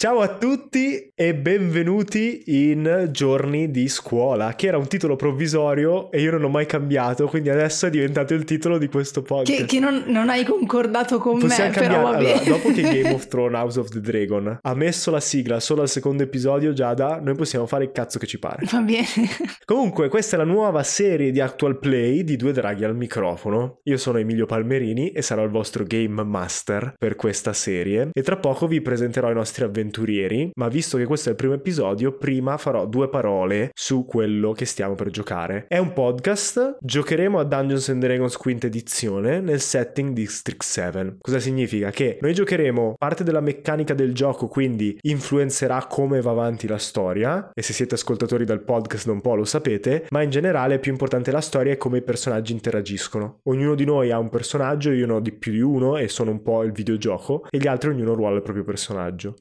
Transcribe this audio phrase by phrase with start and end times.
[0.00, 6.22] Ciao a tutti e benvenuti in Giorni di scuola, che era un titolo provvisorio e
[6.22, 9.58] io non ho mai cambiato, quindi adesso è diventato il titolo di questo podcast.
[9.58, 12.02] Che, che non, non, hai concordato con Possiamo me, cambiare.
[12.02, 12.32] però vabbè.
[12.32, 15.82] Allora, dopo che Game of Thrones House of the Dragon ha messo la sigla solo
[15.82, 18.64] al secondo episodio, Giada, noi possiamo fare il cazzo che ci pare.
[18.70, 19.04] Va bene.
[19.66, 23.80] Comunque, questa è la nuova serie di Actual Play di Due Draghi al microfono.
[23.82, 28.38] Io sono Emilio Palmerini e sarò il vostro Game Master per questa serie e tra
[28.38, 32.56] poco vi presenterò i nostri avventurieri, ma visto che questo è il primo episodio, prima
[32.56, 35.64] farò due parole su quello che stiamo per giocare.
[35.68, 41.16] È un podcast, giocheremo a Dungeons and Dragons quinta edizione nel setting District 7.
[41.20, 41.90] Cosa significa?
[41.90, 47.50] Che noi giocheremo parte della meccanica del gioco, quindi influenzerà come va avanti la storia,
[47.52, 50.78] e se siete ascoltatori del podcast da un po' lo sapete, ma in generale è
[50.78, 53.40] più importante la storia e come i personaggi interagiscono.
[53.44, 56.30] Ognuno di noi ha un personaggio, io ne ho di più di uno e sono
[56.30, 59.34] un po' il videogioco, e gli altri ognuno ruola il proprio personaggio.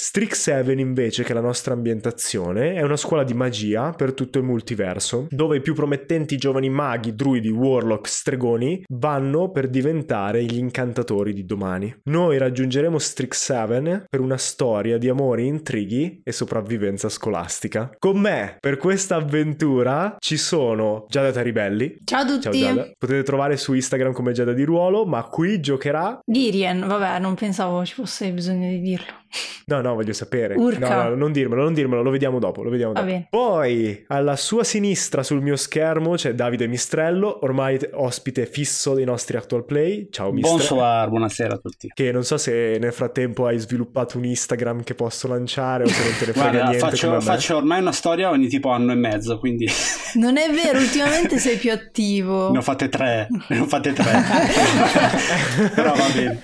[0.00, 4.44] Strix7 invece, che è la nostra ambientazione, è una scuola di magia per tutto il
[4.44, 11.32] multiverso, dove i più promettenti giovani maghi, druidi, warlock, stregoni vanno per diventare gli incantatori
[11.32, 11.92] di domani.
[12.04, 17.90] Noi raggiungeremo Strix7 per una storia di amori, intrighi e sopravvivenza scolastica.
[17.98, 21.96] Con me, per questa avventura, ci sono Giada Taribelli.
[22.04, 22.42] Ciao a tutti.
[22.42, 22.88] Ciao Giada.
[22.96, 26.20] Potete trovare su Instagram come Giada di Ruolo, ma qui giocherà...
[26.24, 29.26] Girien, vabbè, non pensavo ci fosse bisogno di dirlo.
[29.66, 30.54] No, no, voglio sapere.
[30.54, 31.02] Urca.
[31.02, 33.26] No, no, non dirmelo, non dirmelo, lo vediamo dopo, lo vediamo dopo.
[33.28, 39.36] Poi, alla sua sinistra sul mio schermo c'è Davide Mistrello, ormai ospite fisso dei nostri
[39.36, 40.08] Actual Play.
[40.10, 40.56] Ciao Mistrello.
[40.58, 41.90] Bonsoir, buonasera a tutti.
[41.92, 46.02] Che non so se nel frattempo hai sviluppato un Instagram che posso lanciare o se
[46.02, 49.38] non te ne frega Guarda, faccio, faccio ormai una storia ogni tipo anno e mezzo,
[49.38, 49.68] quindi
[50.14, 52.50] Non è vero, ultimamente sei più attivo.
[52.50, 54.10] ne ho fatte tre, ne ho fatte tre.
[55.74, 56.42] Però va bene,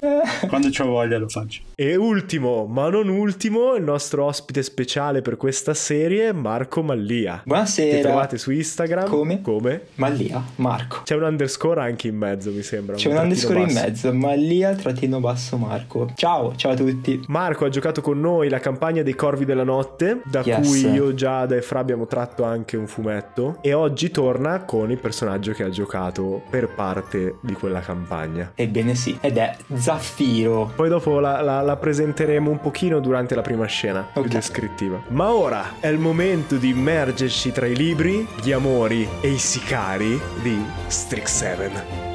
[0.48, 1.62] quando c'ho voglia lo faccio.
[1.74, 7.40] E ultimo, ma non ultimo, il nostro ospite speciale per questa serie, Marco Mallia.
[7.44, 7.94] Buonasera.
[7.94, 9.40] Che trovate su Instagram Come?
[9.42, 9.82] Come?
[9.94, 11.02] Mallia, Marco.
[11.04, 12.96] C'è un underscore anche in mezzo, mi sembra.
[12.96, 13.80] C'è un trattino underscore in basso.
[13.80, 16.10] mezzo, Mallia trattino basso Marco.
[16.16, 17.22] Ciao, ciao a tutti.
[17.28, 20.66] Marco ha giocato con noi la campagna dei Corvi della Notte, da Yes.
[20.66, 24.98] cui io, Giada e Fra abbiamo tratto anche un fumetto, e oggi torna con il
[24.98, 28.50] personaggio che ha giocato per parte di quella campagna.
[28.56, 30.72] Ebbene sì, ed è Zaffiro.
[30.74, 35.02] Poi dopo la, la- la presenteremo un pochino durante la prima scena, più descrittiva.
[35.08, 40.18] Ma ora è il momento di immergerci tra i libri, gli amori e i sicari
[40.40, 40.58] di
[40.88, 42.13] Strix7.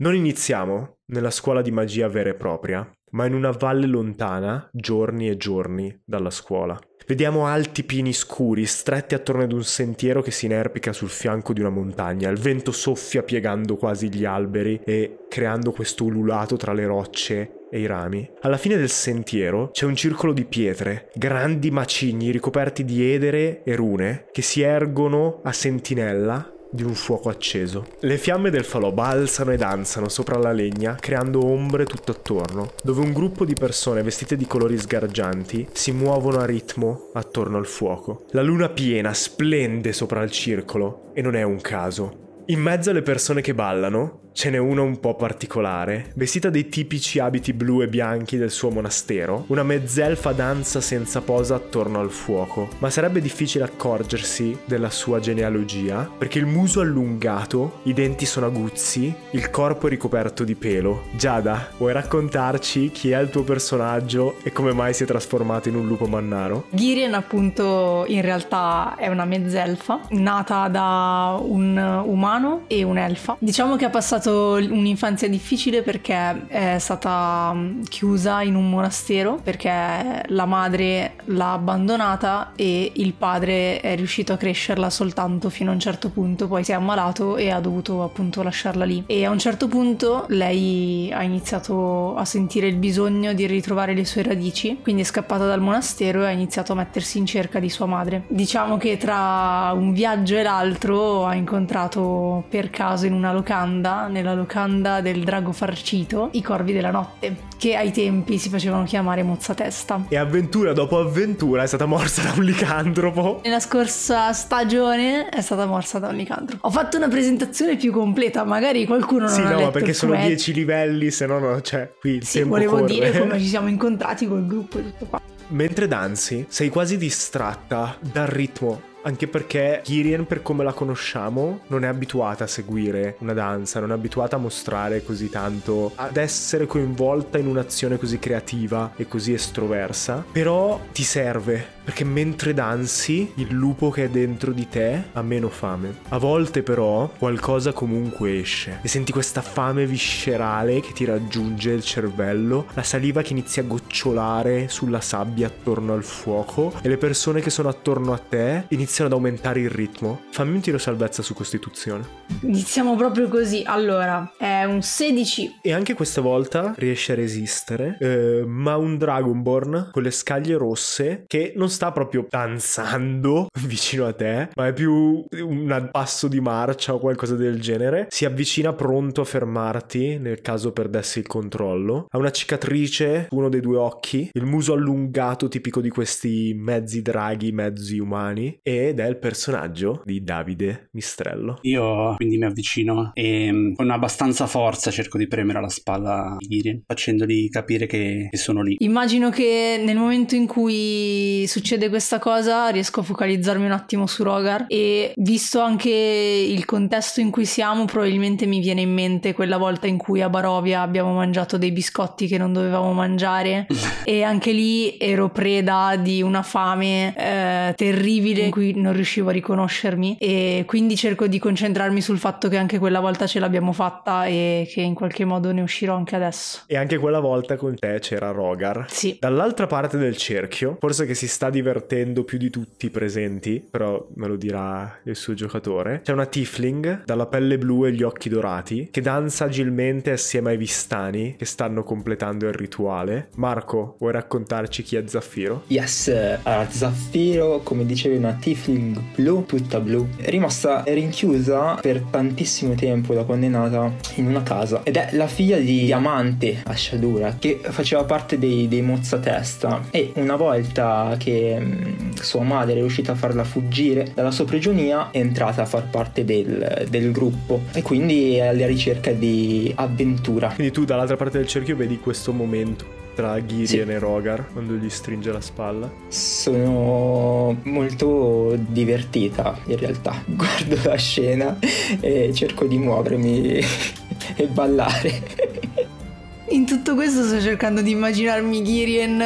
[0.00, 5.28] Non iniziamo nella scuola di magia vera e propria, ma in una valle lontana, giorni
[5.28, 6.78] e giorni dalla scuola.
[7.06, 11.60] Vediamo alti pini scuri stretti attorno ad un sentiero che si inerpica sul fianco di
[11.60, 12.30] una montagna.
[12.30, 17.80] Il vento soffia piegando quasi gli alberi e creando questo ululato tra le rocce e
[17.80, 18.26] i rami.
[18.40, 23.76] Alla fine del sentiero c'è un circolo di pietre, grandi macigni ricoperti di edere e
[23.76, 27.86] rune che si ergono a sentinella di un fuoco acceso.
[28.00, 33.00] Le fiamme del falò balzano e danzano sopra la legna, creando ombre tutto attorno, dove
[33.00, 38.24] un gruppo di persone vestite di colori sgargianti si muovono a ritmo attorno al fuoco.
[38.30, 42.28] La luna piena splende sopra il circolo e non è un caso.
[42.46, 47.18] In mezzo alle persone che ballano ce n'è una un po' particolare, vestita dei tipici
[47.18, 49.44] abiti blu e bianchi del suo monastero.
[49.48, 56.08] Una mezzelfa danza senza posa attorno al fuoco, ma sarebbe difficile accorgersi della sua genealogia
[56.16, 61.04] perché il muso allungato, i denti sono aguzzi, il corpo è ricoperto di pelo.
[61.12, 65.74] Giada, vuoi raccontarci chi è il tuo personaggio e come mai si è trasformato in
[65.74, 66.66] un lupo mannaro?
[66.70, 73.36] Girien appunto in realtà è una mezzelfa nata da un umano e un'elfa.
[73.38, 80.22] Diciamo che ha passato un'infanzia difficile perché è stata mm, chiusa in un monastero perché
[80.26, 85.80] la madre l'ha abbandonata e il padre è riuscito a crescerla soltanto fino a un
[85.80, 89.04] certo punto, poi si è ammalato e ha dovuto appunto lasciarla lì.
[89.06, 94.04] E a un certo punto lei ha iniziato a sentire il bisogno di ritrovare le
[94.04, 97.68] sue radici, quindi è scappata dal monastero e ha iniziato a mettersi in cerca di
[97.68, 98.24] sua madre.
[98.28, 104.34] Diciamo che tra un viaggio e l'altro ha incontrato per caso in una locanda nella
[104.34, 110.06] locanda del drago farcito, i corvi della notte, che ai tempi si facevano chiamare mozzatesta.
[110.08, 113.40] E avventura dopo avventura è stata morsa da un licantropo.
[113.44, 116.66] Nella scorsa stagione è stata morsa da un licantropo.
[116.66, 120.12] Ho fatto una presentazione più completa, magari qualcuno non sì, ha no, ma perché sono
[120.12, 120.28] fumetto.
[120.28, 122.92] 10 livelli, se no, no, cioè, qui il Sì, tempo volevo corre.
[122.92, 125.20] dire come ci siamo incontrati col gruppo e tutto qua.
[125.48, 128.82] Mentre danzi, sei quasi distratta dal ritmo.
[129.02, 133.92] Anche perché Kirien, per come la conosciamo, non è abituata a seguire una danza, non
[133.92, 139.32] è abituata a mostrare così tanto, ad essere coinvolta in un'azione così creativa e così
[139.32, 140.22] estroversa.
[140.30, 145.48] Però ti serve, perché mentre danzi, il lupo che è dentro di te ha meno
[145.48, 146.00] fame.
[146.10, 151.82] A volte però qualcosa comunque esce e senti questa fame viscerale che ti raggiunge il
[151.82, 157.40] cervello, la saliva che inizia a gocciolare sulla sabbia attorno al fuoco e le persone
[157.40, 160.22] che sono attorno a te iniziano ad aumentare il ritmo.
[160.30, 162.06] Fammi un tiro salvezza su Costituzione.
[162.42, 163.64] Iniziamo proprio così.
[163.66, 165.58] Allora, è un 16.
[165.62, 171.24] E anche questa volta riesce a resistere, eh, ma un Dragonborn con le scaglie rosse
[171.26, 176.94] che non sta proprio danzando vicino a te, ma è più un passo di marcia
[176.94, 178.06] o qualcosa del genere.
[178.08, 182.06] Si avvicina pronto a fermarti nel caso perdessi il controllo.
[182.08, 187.52] Ha una cicatrice uno dei due occhi, il muso allungato tipico di questi mezzi draghi,
[187.52, 191.58] mezzi umani, ed è il personaggio di Davide Mistrello.
[191.62, 196.46] Io quindi mi avvicino e mm, con abbastanza forza cerco di premere la spalla di
[196.48, 198.76] Gideon, facendogli capire che, che sono lì.
[198.78, 204.22] Immagino che nel momento in cui succede questa cosa riesco a focalizzarmi un attimo su
[204.22, 209.56] Rogar e visto anche il contesto in cui siamo probabilmente mi viene in mente quella
[209.56, 213.66] volta in cui a Barovia abbiamo mangiato dei biscotti che non dovevamo mangiare
[214.04, 219.32] e anche lì ero preda di una fame eh, terribile in cui non riuscivo a
[219.32, 224.26] riconoscermi e quindi cerco di concentrarmi sul fatto che anche quella volta ce l'abbiamo fatta
[224.26, 226.62] e che in qualche modo ne uscirò anche adesso.
[226.66, 228.86] E anche quella volta con te c'era Rogar.
[228.88, 229.16] Sì.
[229.18, 234.06] Dall'altra parte del cerchio, forse che si sta divertendo più di tutti i presenti, però
[234.14, 238.28] me lo dirà il suo giocatore, c'è una Tifling dalla pelle blu e gli occhi
[238.28, 243.28] dorati che danza agilmente assieme ai Vistani che stanno completando il rituale.
[243.60, 245.64] Marco, vuoi raccontarci chi è Zaffiro?
[245.66, 246.08] Yes,
[246.44, 252.74] allora Zaffiro, come dicevi, è una tiefling blu, tutta blu, è rimasta rinchiusa per tantissimo
[252.74, 258.04] tempo da condannata in una casa ed è la figlia di Diamante Asciadura che faceva
[258.04, 263.44] parte dei, dei mozzatesta e una volta che mh, sua madre è riuscita a farla
[263.44, 268.46] fuggire dalla sua prigionia è entrata a far parte del, del gruppo e quindi è
[268.46, 270.48] alla ricerca di avventura.
[270.54, 273.92] Quindi tu dall'altra parte del cerchio vedi questo momento tra Girien Sì.
[273.92, 275.90] e Rogar quando gli stringe la spalla.
[276.08, 280.22] Sono molto divertita in realtà.
[280.24, 281.58] Guardo la scena
[282.00, 283.60] e cerco di muovermi
[284.36, 285.48] e ballare.
[286.52, 289.22] In tutto questo sto cercando di immaginarmi Girien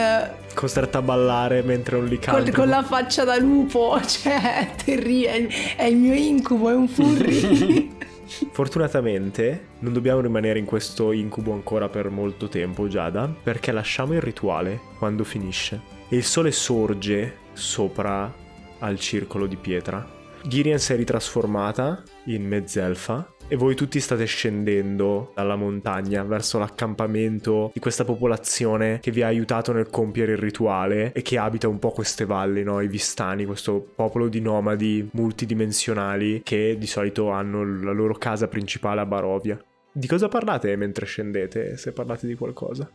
[0.53, 5.49] Costretta a ballare mentre un con, licantropo con la faccia da lupo, cioè è terribile,
[5.77, 7.91] è il mio incubo, è un furry.
[8.51, 14.21] Fortunatamente non dobbiamo rimanere in questo incubo ancora per molto tempo, Giada, perché lasciamo il
[14.21, 18.33] rituale quando finisce e il sole sorge sopra
[18.79, 20.07] al circolo di pietra.
[20.47, 27.71] Girian si è ritrasformata in mezzelfa e voi tutti state scendendo dalla montagna verso l'accampamento
[27.75, 31.79] di questa popolazione che vi ha aiutato nel compiere il rituale e che abita un
[31.79, 32.81] po' queste valli, no?
[32.81, 39.01] I Vistani, questo popolo di nomadi multidimensionali che di solito hanno la loro casa principale
[39.01, 39.63] a Barovia.
[39.93, 42.91] Di cosa parlate mentre scendete, se parlate di qualcosa?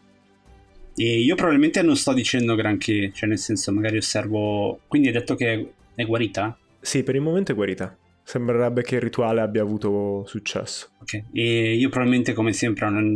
[0.96, 4.82] E io probabilmente non sto dicendo granché, cioè nel senso magari osservo...
[4.88, 5.66] Quindi hai detto che è,
[6.02, 6.58] è guarita?
[6.82, 7.96] Sì, per il momento è guarita.
[8.30, 10.90] Sembrerebbe che il rituale abbia avuto successo.
[11.02, 11.24] Ok.
[11.34, 13.12] E io probabilmente come sempre non,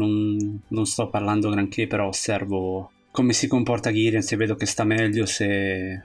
[0.67, 5.27] non- sto parlando granché, però osservo come si comporta Gideon, se vedo che sta meglio,
[5.27, 6.03] se...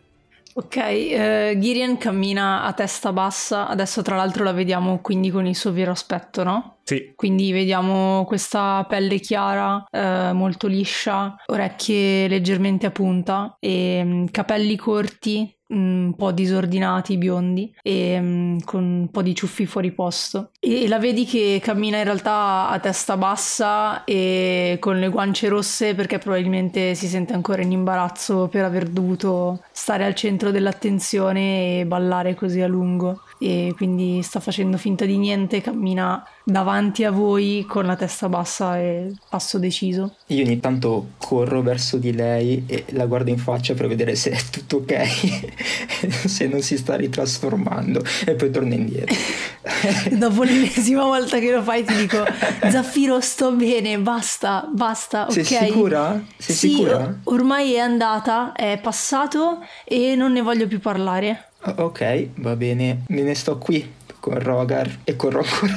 [0.52, 5.56] ok, eh, Girien cammina a testa bassa, adesso tra l'altro la vediamo quindi con il
[5.56, 6.80] suo vero aspetto, no?
[6.82, 14.26] Sì, Quindi vediamo questa pelle chiara, eh, molto liscia, orecchie leggermente a punta e mm,
[14.26, 20.50] capelli corti, un po' disordinati, biondi e mm, con un po' di ciuffi fuori posto.
[20.60, 25.94] E la vedi che cammina in realtà a testa bassa e con le guance rosse
[25.94, 31.86] perché probabilmente si sente ancora in imbarazzo per aver dovuto stare al centro dell'attenzione e
[31.86, 33.22] ballare così a lungo.
[33.38, 38.78] E quindi sta facendo finta di niente, cammina davanti a voi con la testa bassa
[38.78, 40.16] e passo deciso.
[40.26, 44.30] Io ogni tanto corro verso di lei e la guardo in faccia per vedere se
[44.30, 49.14] è tutto ok, se non si sta ritrasformando e poi torno indietro.
[50.10, 52.24] Dopo l'ennesima volta che lo fai ti dico
[52.68, 55.32] Zaffiro sto bene, basta, basta, ok.
[55.32, 56.24] Sei sicura?
[56.36, 57.18] Sei sì, sicura?
[57.24, 61.47] ormai è andata, è passato e non ne voglio più parlare.
[61.60, 65.76] Ok, va bene, me ne sto qui con Rogar e corro ancora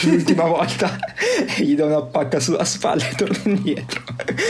[0.00, 0.98] per l'ultima volta
[1.56, 4.02] e gli do una pacca sulla spalla e torno indietro.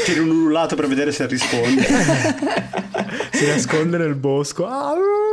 [0.05, 1.87] Tiro un ululato per vedere se risponde.
[3.33, 4.67] si nasconde nel bosco.
[4.67, 5.28] Ah!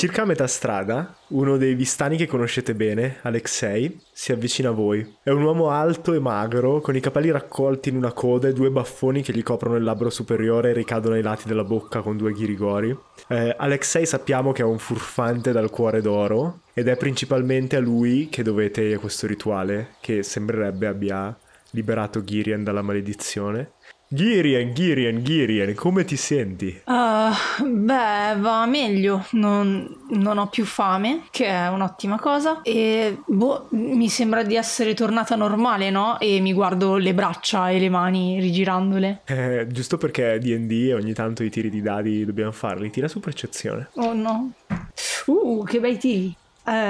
[0.00, 5.16] Circa a metà strada, uno dei vistani che conoscete bene, Alexei, si avvicina a voi.
[5.24, 8.70] È un uomo alto e magro, con i capelli raccolti in una coda e due
[8.70, 12.30] baffoni che gli coprono il labbro superiore e ricadono ai lati della bocca con due
[12.30, 12.96] ghirigori.
[13.26, 18.28] Eh, Alexei sappiamo che è un furfante dal cuore d'oro ed è principalmente a lui
[18.30, 21.36] che dovete questo rituale, che sembrerebbe abbia
[21.72, 23.72] liberato Girian dalla maledizione.
[24.10, 26.80] Girien, Girien, Girien, come ti senti?
[26.86, 33.66] Uh, beh, va meglio, non, non, ho più fame, che è un'ottima cosa, e boh,
[33.72, 36.18] mi sembra di essere tornata normale, no?
[36.20, 39.20] E mi guardo le braccia e le mani rigirandole.
[39.26, 43.08] Eh, giusto perché è D&D e ogni tanto i tiri di dadi dobbiamo farli, tira
[43.08, 43.90] su percezione.
[43.96, 44.52] Oh no.
[45.26, 46.34] Uh, che bei tiri.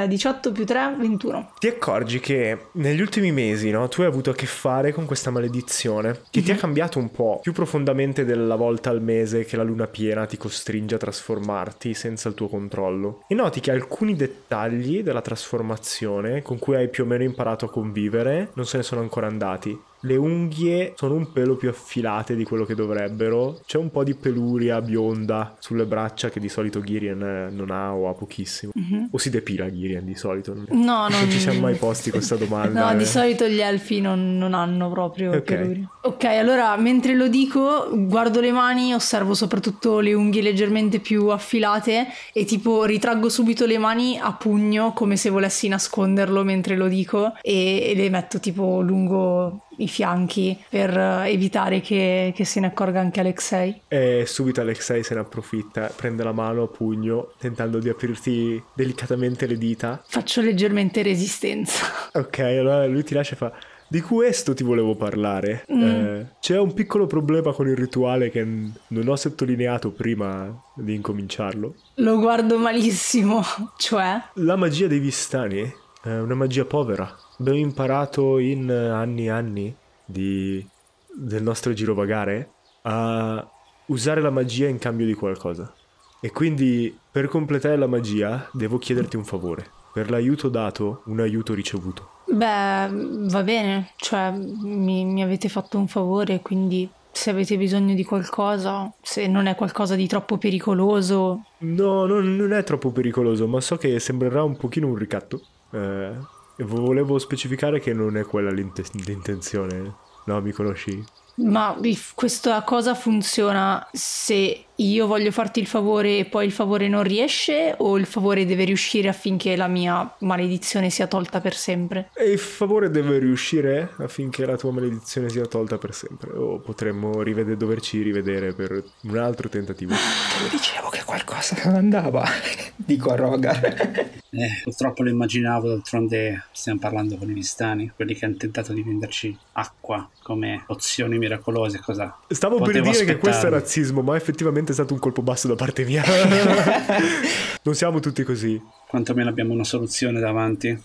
[0.07, 1.53] 18 più 3, 21.
[1.59, 5.31] Ti accorgi che negli ultimi mesi no, tu hai avuto a che fare con questa
[5.31, 6.45] maledizione che mm-hmm.
[6.45, 6.61] ti ha mhm.
[6.61, 10.95] cambiato un po' più profondamente della volta al mese che la luna piena ti costringe
[10.95, 13.25] a trasformarti senza il tuo controllo.
[13.29, 17.71] E noti che alcuni dettagli della trasformazione con cui hai più o meno imparato a
[17.71, 22.45] convivere non se ne sono ancora andati le unghie sono un pelo più affilate di
[22.45, 23.61] quello che dovrebbero.
[23.67, 27.95] C'è un po' di peluria bionda sulle braccia che di solito Girian eh, non ha
[27.95, 28.73] o ha pochissimo.
[28.79, 29.07] Mm-hmm.
[29.11, 30.55] O si depila Girian di solito?
[30.55, 32.85] No, non, non ci siamo mai posti questa domanda.
[32.87, 32.97] no, eh.
[32.97, 35.43] di solito gli elfi non, non hanno proprio okay.
[35.43, 35.91] peluria.
[36.03, 42.07] Ok, allora mentre lo dico, guardo le mani, osservo soprattutto le unghie leggermente più affilate
[42.33, 47.35] e tipo ritraggo subito le mani a pugno come se volessi nasconderlo mentre lo dico
[47.43, 53.01] e, e le metto tipo lungo i fianchi per evitare che, che, se ne accorga
[53.01, 53.83] anche Alexei.
[53.89, 59.47] E subito Alexei se ne approfitta, prende la mano a pugno tentando di aprirti delicatamente
[59.47, 60.03] le dita.
[60.07, 61.87] Faccio leggermente resistenza.
[62.13, 63.53] Ok, allora lui ti lascia e fa...
[63.91, 65.65] Di questo ti volevo parlare.
[65.73, 65.83] Mm.
[65.83, 71.75] Eh, c'è un piccolo problema con il rituale che non ho sottolineato prima di incominciarlo.
[71.95, 73.43] Lo guardo malissimo,
[73.79, 74.21] cioè?
[74.35, 77.17] La magia dei vistani è una magia povera.
[77.39, 80.67] Abbiamo imparato in anni e anni di,
[81.15, 82.51] del nostro girovagare
[82.83, 83.49] a
[83.87, 85.73] usare la magia in cambio di qualcosa.
[86.21, 89.67] E quindi per completare la magia devo chiederti un favore.
[89.93, 92.11] Per l'aiuto dato, un aiuto ricevuto.
[92.27, 98.05] Beh, va bene, cioè mi, mi avete fatto un favore, quindi se avete bisogno di
[98.05, 101.45] qualcosa, se non è qualcosa di troppo pericoloso.
[101.59, 105.41] No, no non è troppo pericoloso, ma so che sembrerà un pochino un ricatto.
[105.71, 106.13] Eh,
[106.59, 109.95] Volevo specificare che non è quella l'intenzione.
[110.27, 111.05] No, mi conosci?
[111.37, 111.77] Ma
[112.15, 117.75] questa cosa funziona se io voglio farti il favore e poi il favore non riesce
[117.79, 122.11] o il favore deve riuscire affinché la mia maledizione sia tolta per sempre?
[122.15, 127.23] E il favore deve riuscire affinché la tua maledizione sia tolta per sempre o potremmo
[127.23, 129.95] rivede- doverci rivedere per un altro tentativo.
[129.95, 132.25] Te lo dicevo che qualcosa non andava,
[132.77, 134.17] dico a Rogar.
[134.31, 138.83] Eh, purtroppo lo immaginavo, d'altronde stiamo parlando con i vistani, quelli che hanno tentato di
[138.83, 141.81] venderci acqua come opzioni miracolose.
[141.81, 145.49] Cosa Stavo per dire che questo è razzismo, ma effettivamente è stato un colpo basso
[145.49, 146.03] da parte mia.
[147.63, 148.61] non siamo tutti così.
[148.87, 150.81] Quantomeno abbiamo una soluzione davanti,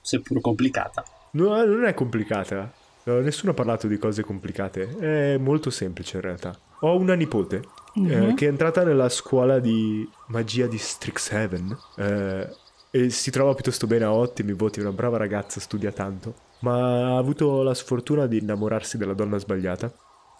[0.00, 1.04] seppur complicata.
[1.32, 2.72] No, non è complicata.
[3.04, 4.96] No, nessuno ha parlato di cose complicate.
[4.98, 6.58] È molto semplice in realtà.
[6.80, 7.62] Ho una nipote
[7.98, 8.30] mm-hmm.
[8.30, 11.76] eh, che è entrata nella scuola di magia di Strixhaven.
[11.96, 12.48] Eh,
[12.90, 17.14] e si trova piuttosto bene, ha ottimi voti, è una brava ragazza, studia tanto, ma
[17.14, 19.92] ha avuto la sfortuna di innamorarsi della donna sbagliata.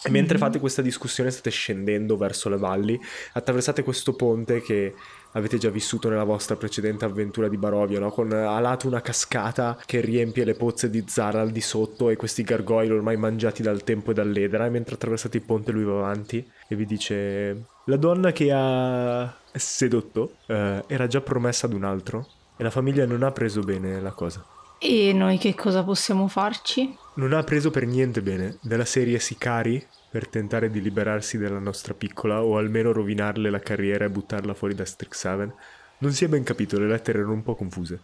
[0.03, 0.47] E mentre mm-hmm.
[0.47, 3.01] fate questa discussione state scendendo verso le valli,
[3.33, 4.95] attraversate questo ponte che
[5.33, 8.11] avete già vissuto nella vostra precedente avventura di Barovia, no?
[8.11, 12.17] con a lato una cascata che riempie le pozze di Zara al di sotto e
[12.17, 15.99] questi gargoyle ormai mangiati dal tempo e dall'edera, e mentre attraversate il ponte lui va
[15.99, 21.85] avanti e vi dice la donna che ha sedotto eh, era già promessa ad un
[21.85, 24.45] altro e la famiglia non ha preso bene la cosa.
[24.79, 26.97] E noi che cosa possiamo farci?
[27.17, 28.59] Non ha preso per niente bene.
[28.61, 34.05] Della serie sicari per tentare di liberarsi della nostra piccola o almeno rovinarle la carriera
[34.05, 35.55] e buttarla fuori da Strixhaven.
[35.99, 38.01] Non si è ben capito, le lettere erano un po' confuse.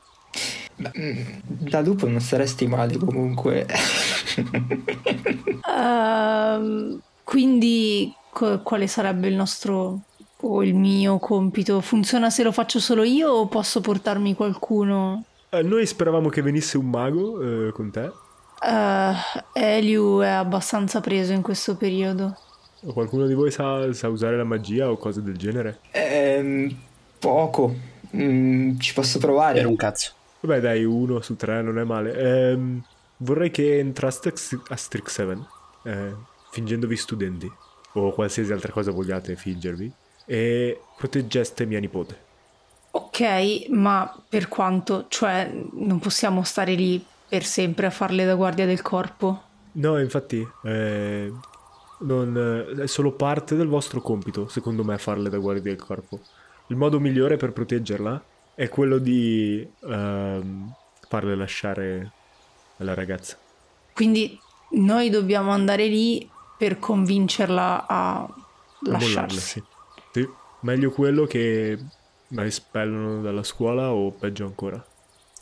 [0.76, 3.66] Beh, mm, da lupo non saresti male comunque.
[5.70, 10.00] Ehm, quindi co- quale sarebbe il nostro
[10.40, 11.80] o il mio compito?
[11.80, 15.24] Funziona se lo faccio solo io o posso portarmi qualcuno?
[15.50, 18.10] Eh, noi speravamo che venisse un mago eh, con te.
[18.62, 19.14] Eh,
[19.52, 22.36] Eliu è abbastanza preso in questo periodo.
[22.92, 25.80] Qualcuno di voi sa, sa usare la magia o cose del genere?
[25.90, 26.74] Ehm,
[27.18, 27.74] poco.
[28.16, 29.54] Mm, ci posso provare.
[29.58, 30.12] Per un cazzo.
[30.40, 32.14] Vabbè, dai, uno su tre non è male.
[32.16, 32.82] Ehm,
[33.18, 34.32] vorrei che entraste
[34.68, 35.46] a Strixhaven,
[35.84, 36.14] eh,
[36.50, 37.50] fingendovi studenti,
[37.92, 39.92] o qualsiasi altra cosa vogliate fingervi,
[40.24, 42.28] e proteggeste mia nipote.
[42.92, 45.04] Ok, ma per quanto?
[45.08, 49.42] Cioè, non possiamo stare lì per sempre a farle da guardia del corpo?
[49.72, 51.40] No, infatti, eh,
[51.98, 56.26] non- è solo parte del vostro compito, secondo me, farle da guardia del corpo.
[56.66, 60.72] Il modo migliore per proteggerla è quello di ehm,
[61.08, 62.14] farle lasciare
[62.78, 63.40] la ragazza.
[63.92, 68.26] Quindi noi dobbiamo andare lì per convincerla a
[68.88, 69.46] A mollarle, lasciarsi.
[69.46, 69.64] sì.
[70.10, 71.88] Sì, meglio quello che
[72.28, 74.84] la espellono dalla scuola o peggio ancora.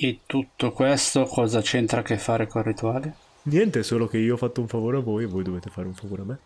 [0.01, 3.15] E tutto questo cosa c'entra a che fare col rituale?
[3.43, 5.95] Niente, solo che io ho fatto un favore a voi e voi dovete fare un
[5.95, 6.39] favore a me.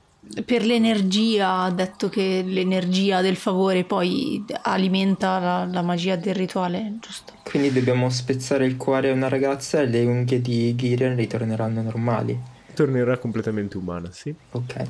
[0.42, 6.96] Per l'energia, ha detto che l'energia del favore poi alimenta la, la magia del rituale,
[6.98, 7.34] giusto?
[7.42, 12.40] Quindi dobbiamo spezzare il cuore a una ragazza e le unghie di Girion ritorneranno normali.
[12.72, 14.34] Tornerà completamente umana, sì.
[14.52, 14.82] Ok.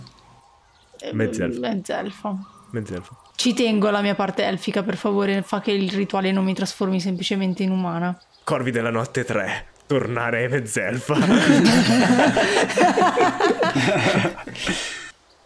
[1.15, 1.59] Mezzelfo.
[1.59, 2.39] Mezzelfo.
[2.71, 3.17] Mezzelfo.
[3.35, 7.01] Ci tengo alla mia parte elfica, per favore, fa che il rituale non mi trasformi
[7.01, 8.17] semplicemente in umana.
[8.45, 9.67] Corvi della notte 3.
[9.87, 11.15] Tornare mezzelfa.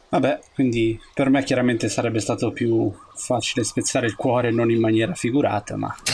[0.09, 5.15] Vabbè, quindi per me chiaramente sarebbe stato più facile spezzare il cuore non in maniera
[5.15, 5.95] figurata, ma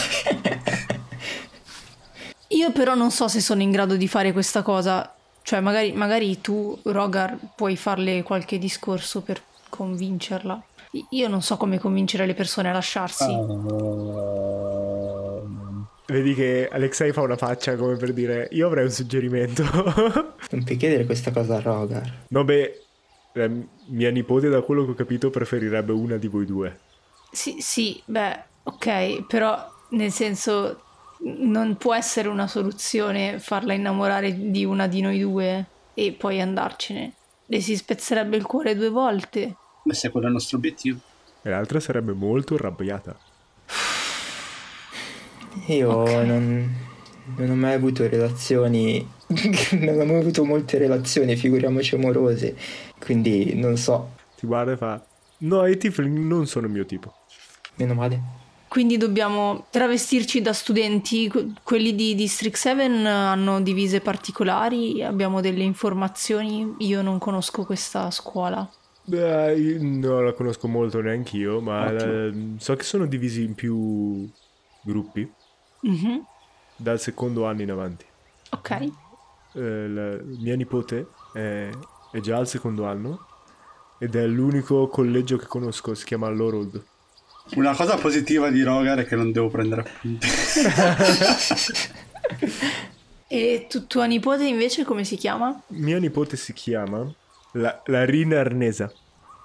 [2.48, 5.14] Io però non so se sono in grado di fare questa cosa.
[5.42, 10.62] Cioè, magari, magari tu, Rogar, puoi farle qualche discorso per convincerla.
[11.10, 13.24] Io non so come convincere le persone a lasciarsi.
[13.24, 13.40] Ah.
[16.06, 19.62] Vedi che Alexei fa una faccia come per dire io avrei un suggerimento.
[20.52, 22.24] Non puoi chiedere questa cosa a Rogar.
[22.28, 22.82] no, beh,
[23.32, 26.78] eh, mia nipote da quello che ho capito preferirebbe una di voi due.
[27.30, 30.82] Sì, sì, beh, ok, però nel senso
[31.24, 37.12] non può essere una soluzione farla innamorare di una di noi due e poi andarcene.
[37.46, 39.56] Le si spezzerebbe il cuore due volte.
[39.84, 40.98] Beh, se quello è il nostro obiettivo.
[41.42, 43.18] E l'altra sarebbe molto arrabbiata.
[45.66, 46.10] Io Ok.
[46.24, 46.74] non,
[47.36, 49.06] non ho mai avuto relazioni.
[49.80, 52.56] non ho mai avuto molte relazioni, figuriamoci amorose.
[52.98, 54.14] Quindi non so.
[54.36, 55.04] Ti guarda e fa
[55.38, 57.12] no, i tiefling non sono il mio tipo.
[57.76, 58.20] Meno male.
[58.68, 61.28] Quindi dobbiamo travestirci da studenti.
[61.28, 66.74] Que- Quelli di District 7 hanno divise particolari, abbiamo delle informazioni.
[66.78, 68.68] Io non conosco questa scuola.
[69.04, 74.30] Beh, non la conosco molto neanche io, ma eh, so che sono divisi in più
[74.80, 75.28] gruppi
[75.84, 76.24] Mhm,
[76.76, 78.04] dal secondo anno in avanti.
[78.50, 78.70] Ok.
[79.54, 81.68] Eh, la mia nipote è,
[82.10, 83.26] è già al secondo anno
[83.98, 86.84] ed è l'unico collegio che conosco, si chiama Lorold.
[87.56, 90.26] Una cosa positiva di Rogar è che non devo prendere appunti.
[93.28, 95.58] E tu- tua nipote invece come si chiama?
[95.68, 97.10] Mia nipote si chiama
[97.52, 98.92] la, Larin Arnesa.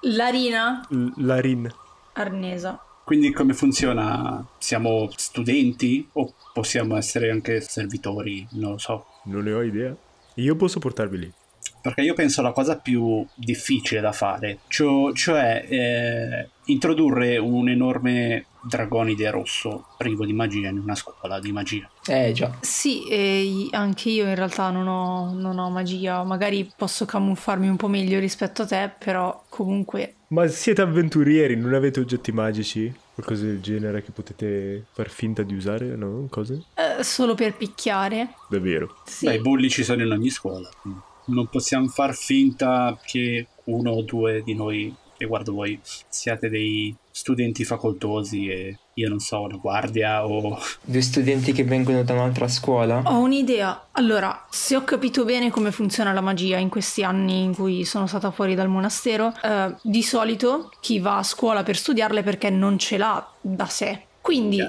[0.02, 1.74] Larina L- Larin.
[2.14, 2.82] Arnesa.
[3.08, 4.46] Quindi come funziona?
[4.58, 8.46] Siamo studenti o possiamo essere anche servitori?
[8.52, 9.06] Non lo so.
[9.28, 9.96] Non ne ho idea.
[10.34, 11.34] Io posso portarvi lì.
[11.82, 18.48] Perché io penso la cosa più difficile da fare, cio- cioè eh, introdurre un enorme
[18.68, 21.90] dragonide rosso privo di magia in una scuola di magia.
[22.06, 22.58] Eh già.
[22.62, 27.68] Sì, e i- anche io in realtà non ho, non ho magia, magari posso camuffarmi
[27.68, 32.94] un po' meglio rispetto a te, però comunque Ma siete avventurieri, non avete oggetti magici?
[33.14, 35.96] Qualcosa del genere che potete far finta di usare?
[35.96, 36.28] No?
[36.30, 36.66] Cose?
[36.76, 38.34] eh, solo per picchiare.
[38.50, 38.98] Davvero.
[39.06, 39.26] Sì.
[39.26, 40.70] Beh, i bulli ci sono in ogni scuola.
[41.26, 46.96] Non possiamo far finta che uno o due di noi, e guardo voi, siate dei
[47.18, 50.60] studenti facoltosi e io non so, una guardia o...
[50.86, 53.02] Due studenti che vengono da un'altra scuola.
[53.06, 53.88] Ho un'idea.
[53.94, 58.06] Allora, se ho capito bene come funziona la magia in questi anni in cui sono
[58.06, 62.78] stata fuori dal monastero, eh, di solito chi va a scuola per studiarle perché non
[62.78, 64.04] ce l'ha da sé.
[64.22, 64.60] Quindi,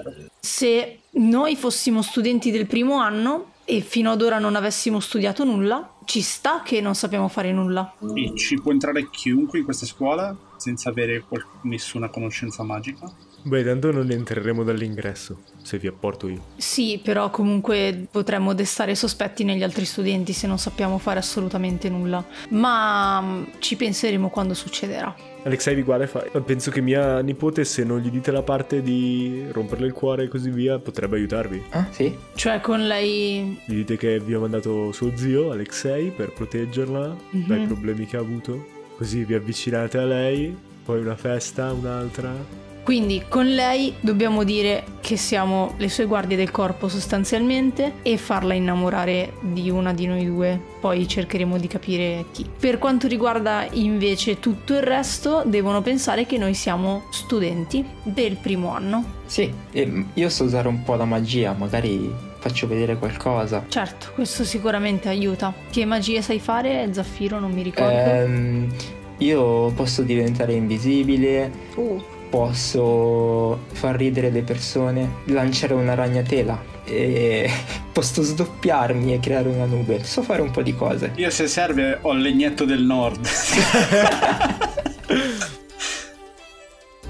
[0.40, 5.96] se noi fossimo studenti del primo anno e fino ad ora non avessimo studiato nulla,
[6.06, 7.92] ci sta che non sappiamo fare nulla.
[8.14, 10.34] E ci può entrare chiunque in questa scuola?
[10.58, 13.10] Senza avere qual- nessuna conoscenza magica?
[13.40, 16.44] Beh, tanto non entreremo dall'ingresso, se vi apporto io.
[16.56, 22.22] Sì, però comunque potremmo destare sospetti negli altri studenti se non sappiamo fare assolutamente nulla.
[22.50, 25.14] Ma mm, ci penseremo quando succederà.
[25.44, 28.82] Alexei vi guarda e fa: Penso che mia nipote, se non gli dite la parte
[28.82, 31.62] di romperle il cuore e così via, potrebbe aiutarvi.
[31.70, 32.14] Ah, sì?
[32.34, 33.58] Cioè con lei...
[33.64, 37.16] Gli dite che vi ha mandato suo zio, Alexei, per proteggerla
[37.46, 37.66] dai Mhm.
[37.66, 38.76] problemi che ha avuto.
[38.98, 40.52] Così vi avvicinate a lei,
[40.84, 42.34] poi una festa, un'altra.
[42.82, 48.54] Quindi con lei dobbiamo dire che siamo le sue guardie del corpo sostanzialmente e farla
[48.54, 50.60] innamorare di una di noi due.
[50.80, 52.44] Poi cercheremo di capire chi.
[52.58, 58.74] Per quanto riguarda invece tutto il resto, devono pensare che noi siamo studenti del primo
[58.74, 59.04] anno.
[59.26, 63.64] Sì, e io so usare un po' la magia, magari faccio vedere qualcosa.
[63.68, 65.52] Certo, questo sicuramente aiuta.
[65.70, 67.38] Che magie sai fare, Zaffiro?
[67.38, 67.92] Non mi ricordo.
[67.92, 68.72] Ehm,
[69.18, 77.50] io posso diventare invisibile, Uh, posso far ridere le persone, lanciare una ragnatela e
[77.92, 80.04] posso sdoppiarmi e creare una nube.
[80.04, 81.12] So fare un po' di cose.
[81.16, 83.26] Io se serve ho il legnetto del nord.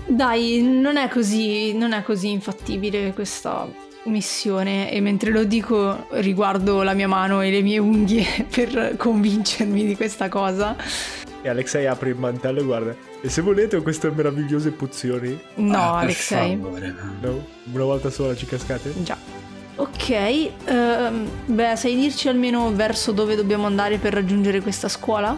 [0.07, 6.83] Dai, non è così, non è così infattibile questa missione e mentre lo dico riguardo
[6.83, 10.77] la mia mano e le mie unghie per convincermi di questa cosa.
[11.43, 12.95] E Alexei apre il mantello e guarda.
[13.21, 15.39] E se volete ho queste meravigliose pozioni.
[15.57, 16.57] No, Ah, Alexei.
[16.57, 16.95] favore.
[17.21, 17.45] No?
[17.73, 18.93] Una volta sola ci cascate?
[19.03, 19.17] Già.
[19.77, 20.11] Ok,
[20.65, 25.37] ehm, beh, sai dirci almeno verso dove dobbiamo andare per raggiungere questa scuola?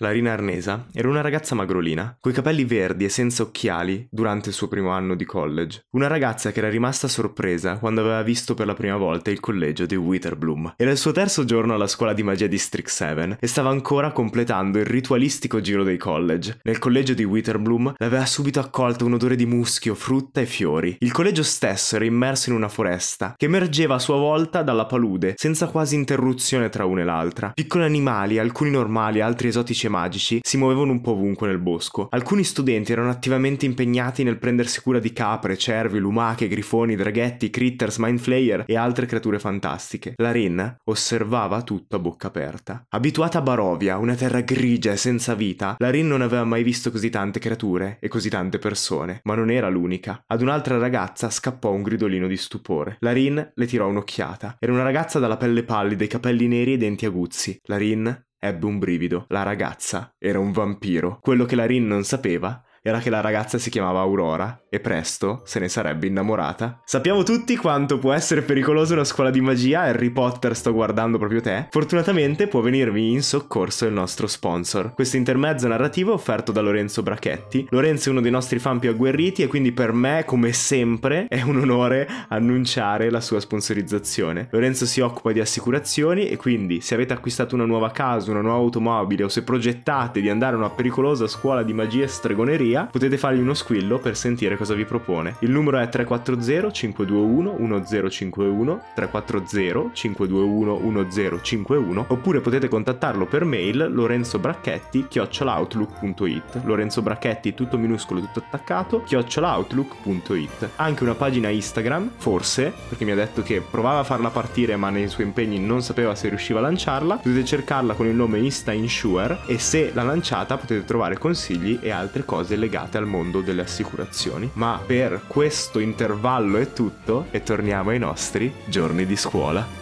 [0.00, 4.54] La Rina Arnesa era una ragazza magrolina, coi capelli verdi e senza occhiali durante il
[4.54, 5.86] suo primo anno di college.
[5.90, 9.86] Una ragazza che era rimasta sorpresa quando aveva visto per la prima volta il collegio
[9.86, 10.74] di Witherbloom.
[10.76, 14.12] Era il suo terzo giorno alla scuola di magia di Strict 7 e stava ancora
[14.12, 16.60] completando il ritualistico giro dei college.
[16.62, 20.96] Nel collegio di Witherbloom l'aveva subito accolta un odore di muschio, frutta e fiori.
[21.00, 25.34] Il collegio stesso era immerso in una foresta che emergeva a sua volta dalla palude,
[25.36, 27.50] senza quasi interruzione tra una e l'altra.
[27.52, 32.08] Piccoli animali, alcuni normali, altri esotici e magici, si muovevano un po' ovunque nel bosco.
[32.10, 37.98] Alcuni studenti erano attivamente impegnati nel prendersi cura di capre, cervi, lumache, grifoni, draghetti, critters,
[37.98, 40.14] mindflayer e altre creature fantastiche.
[40.16, 42.84] La Rin osservava tutto a bocca aperta.
[42.88, 46.90] Abituata a Barovia, una terra grigia e senza vita, la Rin non aveva mai visto
[46.90, 50.22] così tante creature e così tante persone, ma non era l'unica.
[50.26, 52.96] Ad un'altra ragazza scappò un gridolino di stupore.
[53.00, 54.56] La Rin le tirò un'occhiata.
[54.58, 57.58] Era una ragazza dalla pelle pallida, i capelli neri e i denti aguzzi.
[57.64, 59.26] La Rin ebbe un brivido.
[59.28, 61.18] La ragazza era un vampiro.
[61.20, 65.42] Quello che la Rin non sapeva era che la ragazza si chiamava Aurora e presto
[65.44, 66.80] se ne sarebbe innamorata.
[66.84, 71.40] Sappiamo tutti quanto può essere pericolosa una scuola di magia, Harry Potter sto guardando proprio
[71.40, 71.68] te.
[71.70, 74.94] Fortunatamente può venirvi in soccorso il nostro sponsor.
[74.94, 77.66] Questo intermezzo narrativo è offerto da Lorenzo Brachetti.
[77.70, 81.42] Lorenzo è uno dei nostri fan più agguerriti e quindi per me, come sempre, è
[81.42, 84.48] un onore annunciare la sua sponsorizzazione.
[84.50, 88.58] Lorenzo si occupa di assicurazioni e quindi se avete acquistato una nuova casa, una nuova
[88.58, 93.18] automobile o se progettate di andare a una pericolosa scuola di magia e stregoneria, potete
[93.18, 95.36] fargli uno squillo per sentire cosa vi propone.
[95.40, 105.06] Il numero è 340 521 1051 340 521 1051 oppure potete contattarlo per mail lorenzobracchetti
[105.08, 113.12] chiocciolaoutlook.it Lorenzo Bracchetti tutto minuscolo tutto attaccato chiocciolaoutlook.it anche una pagina Instagram forse perché mi
[113.12, 116.58] ha detto che provava a farla partire ma nei suoi impegni non sapeva se riusciva
[116.58, 117.16] a lanciarla.
[117.16, 121.90] Potete cercarla con il nome Insta Insure e se l'ha lanciata potete trovare consigli e
[121.90, 127.90] altre cose legate al mondo delle assicurazioni ma per questo intervallo è tutto e torniamo
[127.90, 129.78] ai nostri giorni di scuola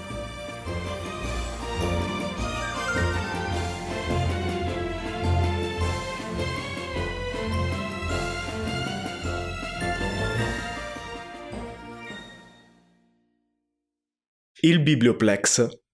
[14.68, 15.85] Il Biblioplex.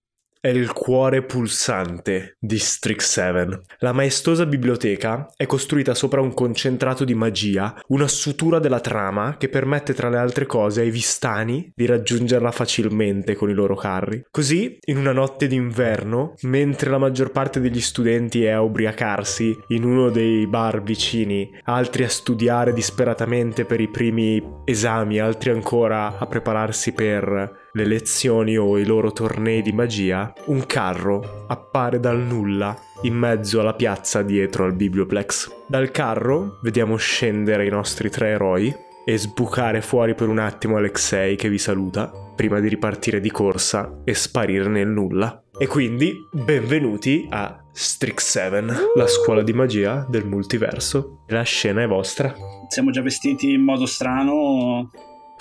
[0.42, 3.60] È il cuore pulsante di Strix7.
[3.78, 9.48] La maestosa biblioteca è costruita sopra un concentrato di magia, una sutura della trama che
[9.48, 14.24] permette tra le altre cose ai vistani di raggiungerla facilmente con i loro carri.
[14.32, 19.84] Così, in una notte d'inverno, mentre la maggior parte degli studenti è a ubriacarsi in
[19.84, 26.26] uno dei bar vicini, altri a studiare disperatamente per i primi esami, altri ancora a
[26.26, 32.76] prepararsi per le lezioni o i loro tornei di magia, un carro appare dal nulla
[33.02, 35.50] in mezzo alla piazza dietro al Biblioplex.
[35.66, 41.34] Dal carro vediamo scendere i nostri tre eroi e sbucare fuori per un attimo Alexei
[41.36, 45.42] che vi saluta prima di ripartire di corsa e sparire nel nulla.
[45.58, 51.24] E quindi benvenuti a Strix 7, la scuola di magia del multiverso.
[51.28, 52.34] La scena è vostra.
[52.68, 54.90] Siamo già vestiti in modo strano.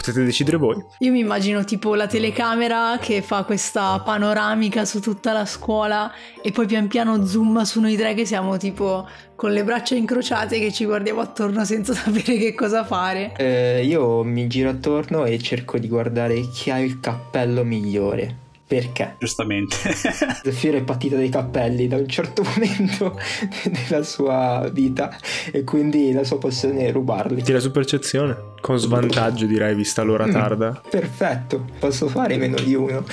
[0.01, 0.83] Potete decidere voi.
[0.99, 6.11] Io mi immagino tipo la telecamera che fa questa panoramica su tutta la scuola
[6.41, 10.57] e poi pian piano zoom su noi tre che siamo tipo con le braccia incrociate
[10.59, 13.33] che ci guardiamo attorno senza sapere che cosa fare.
[13.37, 18.49] Eh, io mi giro attorno e cerco di guardare chi ha il cappello migliore.
[18.71, 19.17] Perché?
[19.19, 19.75] Giustamente.
[19.93, 23.19] Zafiro è partita dai cappelli da un certo momento
[23.65, 25.13] della sua vita
[25.51, 27.43] e quindi la sua passione è rubarli.
[27.43, 28.50] Tira su percezione.
[28.61, 30.31] Con svantaggio direi vista l'ora Mm.
[30.31, 30.81] tarda.
[30.89, 33.03] Perfetto, posso fare meno di uno.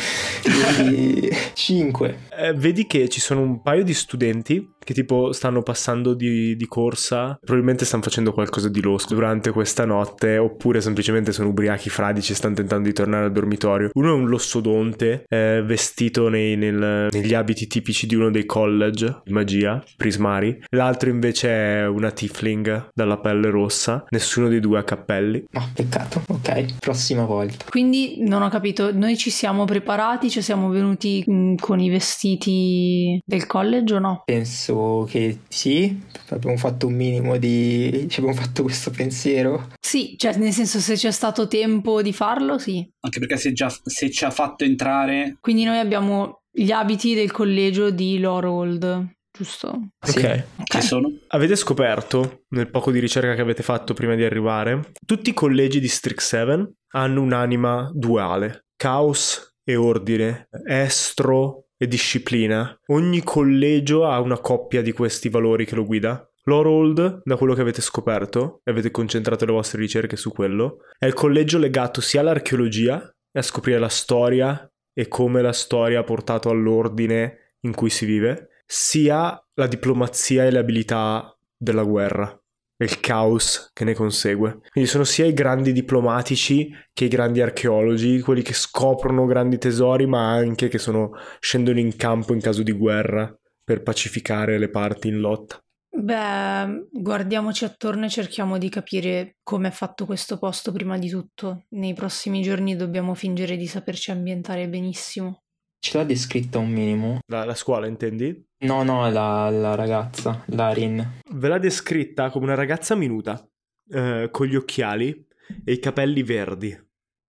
[0.76, 2.18] Quindi 5.
[2.38, 6.66] Eh, vedi che ci sono un paio di studenti che tipo stanno passando di, di
[6.66, 12.32] corsa, probabilmente stanno facendo qualcosa di losco durante questa notte, oppure semplicemente sono ubriachi fradici
[12.32, 13.90] e stanno tentando di tornare al dormitorio.
[13.92, 19.20] Uno è un lossodonte, eh, vestito nei- nel- negli abiti tipici di uno dei college
[19.24, 20.58] di magia, prismari.
[20.70, 25.37] L'altro invece è una tiefling dalla pelle rossa, nessuno dei due ha cappelli.
[25.50, 26.22] No, peccato.
[26.28, 27.66] Ok, prossima volta.
[27.68, 33.20] Quindi non ho capito, noi ci siamo preparati, ci siamo venuti mm, con i vestiti
[33.24, 34.22] del college o no?
[34.24, 38.06] Penso che sì, abbiamo fatto un minimo di...
[38.08, 39.68] ci abbiamo fatto questo pensiero.
[39.80, 42.86] Sì, cioè nel senso se c'è stato tempo di farlo, sì.
[43.00, 47.30] Anche perché se, già, se ci ha fatto entrare, Quindi noi abbiamo gli abiti del
[47.30, 49.90] collegio di Lorold, giusto?
[50.00, 50.18] Sì.
[50.18, 50.44] Ok.
[50.64, 51.10] ci sono.
[51.28, 55.80] Avete scoperto, nel poco di ricerca che avete fatto prima di arrivare, tutti i collegi
[55.80, 62.76] di Strix 7 hanno un'anima duale, caos e ordine, estro e disciplina.
[62.86, 66.22] Ogni collegio ha una coppia di questi valori che lo guida.
[66.44, 71.04] L'Orold, da quello che avete scoperto, e avete concentrato le vostre ricerche su quello, è
[71.04, 76.04] il collegio legato sia all'archeologia e a scoprire la storia e come la storia ha
[76.04, 82.38] portato all'ordine in cui si vive, sia la diplomazia e le abilità della guerra
[82.76, 84.60] e il caos che ne consegue.
[84.70, 90.06] Quindi sono sia i grandi diplomatici che i grandi archeologi, quelli che scoprono grandi tesori,
[90.06, 95.08] ma anche che sono, scendono in campo in caso di guerra per pacificare le parti
[95.08, 95.58] in lotta.
[95.90, 101.64] Beh, guardiamoci attorno e cerchiamo di capire come è fatto questo posto prima di tutto.
[101.70, 105.42] Nei prossimi giorni dobbiamo fingere di saperci ambientare benissimo.
[105.80, 107.20] Ce l'ha descritta un minimo?
[107.26, 108.46] La, la scuola, intendi?
[108.64, 111.20] No, no, la, la ragazza, Larin.
[111.30, 113.46] Ve l'ha descritta come una ragazza minuta,
[113.90, 115.26] eh, con gli occhiali
[115.64, 116.76] e i capelli verdi,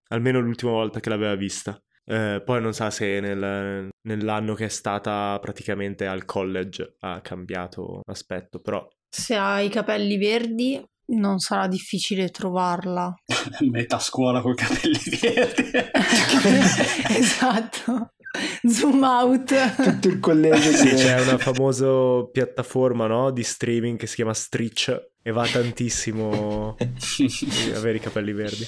[0.09, 1.79] almeno l'ultima volta che l'aveva vista.
[2.03, 8.01] Eh, poi non sa se nel- nell'anno che è stata praticamente al college ha cambiato
[8.07, 13.13] aspetto, però Se ha i capelli verdi, non sarà difficile trovarla.
[13.69, 15.69] Metà scuola con i capelli verdi.
[17.15, 18.09] esatto.
[18.67, 19.75] Zoom out.
[19.75, 25.09] Tutto il collegio sì, c'è una famosa piattaforma no, di streaming che si chiama Stritch
[25.21, 26.75] e va tantissimo
[27.75, 28.67] avere i capelli verdi.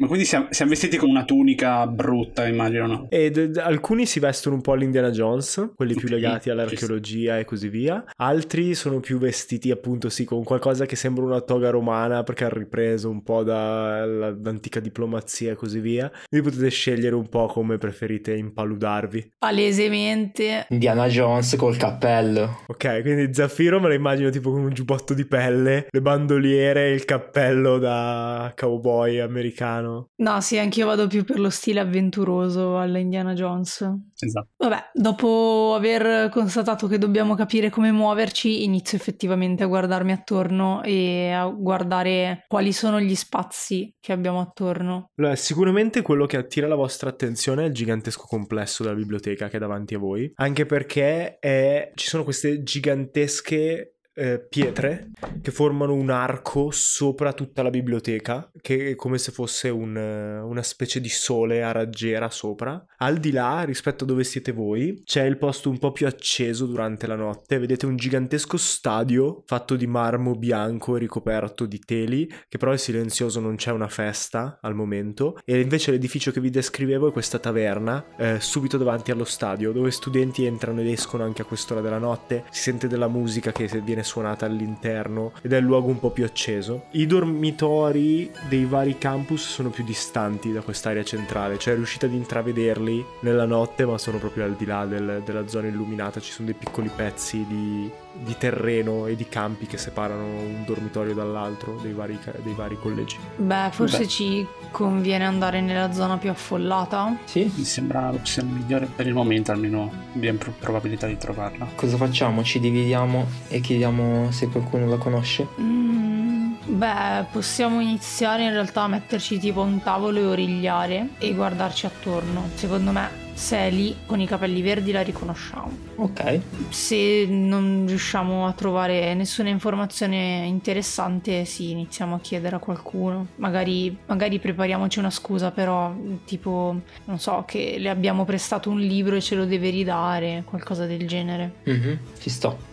[0.00, 3.06] Ma quindi siamo, siamo vestiti con una tunica brutta, immagino, no?
[3.10, 7.44] E d- d- alcuni si vestono un po' all'Indiana Jones, quelli più legati all'archeologia e
[7.44, 8.04] così via.
[8.16, 12.48] Altri sono più vestiti appunto sì con qualcosa che sembra una toga romana perché ha
[12.48, 16.08] ripreso un po' da- dall'antica diplomazia e così via.
[16.28, 19.32] Quindi potete scegliere un po' come preferite impaludarvi.
[19.36, 20.66] Palesemente.
[20.68, 22.60] Indiana Jones col cappello.
[22.68, 26.92] Ok, quindi Zaffiro me lo immagino tipo con un giubbotto di pelle, le bandoliere e
[26.92, 29.86] il cappello da cowboy americano.
[30.16, 33.86] No, sì, anch'io vado più per lo stile avventuroso alla Indiana Jones.
[34.18, 34.48] Esatto.
[34.56, 41.30] Vabbè, dopo aver constatato che dobbiamo capire come muoverci, inizio effettivamente a guardarmi attorno e
[41.30, 45.10] a guardare quali sono gli spazi che abbiamo attorno.
[45.16, 49.56] Allora, sicuramente quello che attira la vostra attenzione è il gigantesco complesso della biblioteca che
[49.56, 55.94] è davanti a voi, anche perché è- ci sono queste gigantesche eh, pietre che formano
[55.94, 61.00] un arco sopra tutta la biblioteca, che è come se fosse un, eh, una specie
[61.00, 62.84] di sole a raggiera sopra.
[62.98, 66.66] Al di là, rispetto a dove siete voi, c'è il posto un po' più acceso
[66.66, 67.58] durante la notte.
[67.58, 72.76] Vedete un gigantesco stadio fatto di marmo bianco e ricoperto di teli, che però è
[72.76, 75.38] silenzioso, non c'è una festa al momento.
[75.44, 79.92] E invece l'edificio che vi descrivevo è questa taverna, eh, subito davanti allo stadio, dove
[79.92, 82.44] studenti entrano ed escono anche a quest'ora della notte.
[82.50, 86.24] Si sente della musica che viene suonata all'interno ed è il luogo un po' più
[86.24, 86.84] acceso.
[86.92, 93.04] I dormitori dei vari campus sono più distanti da quest'area centrale, cioè riuscite ad intravederli
[93.20, 96.20] nella notte, ma sono proprio al di là del- della zona illuminata.
[96.20, 97.90] Ci sono dei piccoli pezzi di,
[98.24, 103.18] di terreno e di campi che separano un dormitorio dall'altro dei vari, dei vari collegi.
[103.36, 104.08] Beh, forse Beh.
[104.08, 107.16] ci conviene andare nella zona più affollata.
[107.24, 107.50] Sì?
[107.54, 111.68] Mi sembra l'opzione migliore per il momento, almeno abbiamo pro- probabilità di trovarla.
[111.74, 112.42] Cosa facciamo?
[112.42, 113.97] Ci dividiamo e chiediamo
[114.30, 115.46] se qualcuno la conosce?
[115.60, 121.86] Mm, beh, possiamo iniziare in realtà a metterci tipo un tavolo e origliare e guardarci
[121.86, 122.48] attorno.
[122.54, 125.70] Secondo me, se è lì con i capelli verdi la riconosciamo.
[125.96, 126.40] Ok.
[126.70, 133.28] Se non riusciamo a trovare nessuna informazione interessante, sì, iniziamo a chiedere a qualcuno.
[133.36, 139.14] Magari, magari prepariamoci una scusa, però, tipo, non so, che le abbiamo prestato un libro
[139.14, 141.52] e ce lo deve ridare, qualcosa del genere.
[141.64, 142.67] Mhm, Ci sto.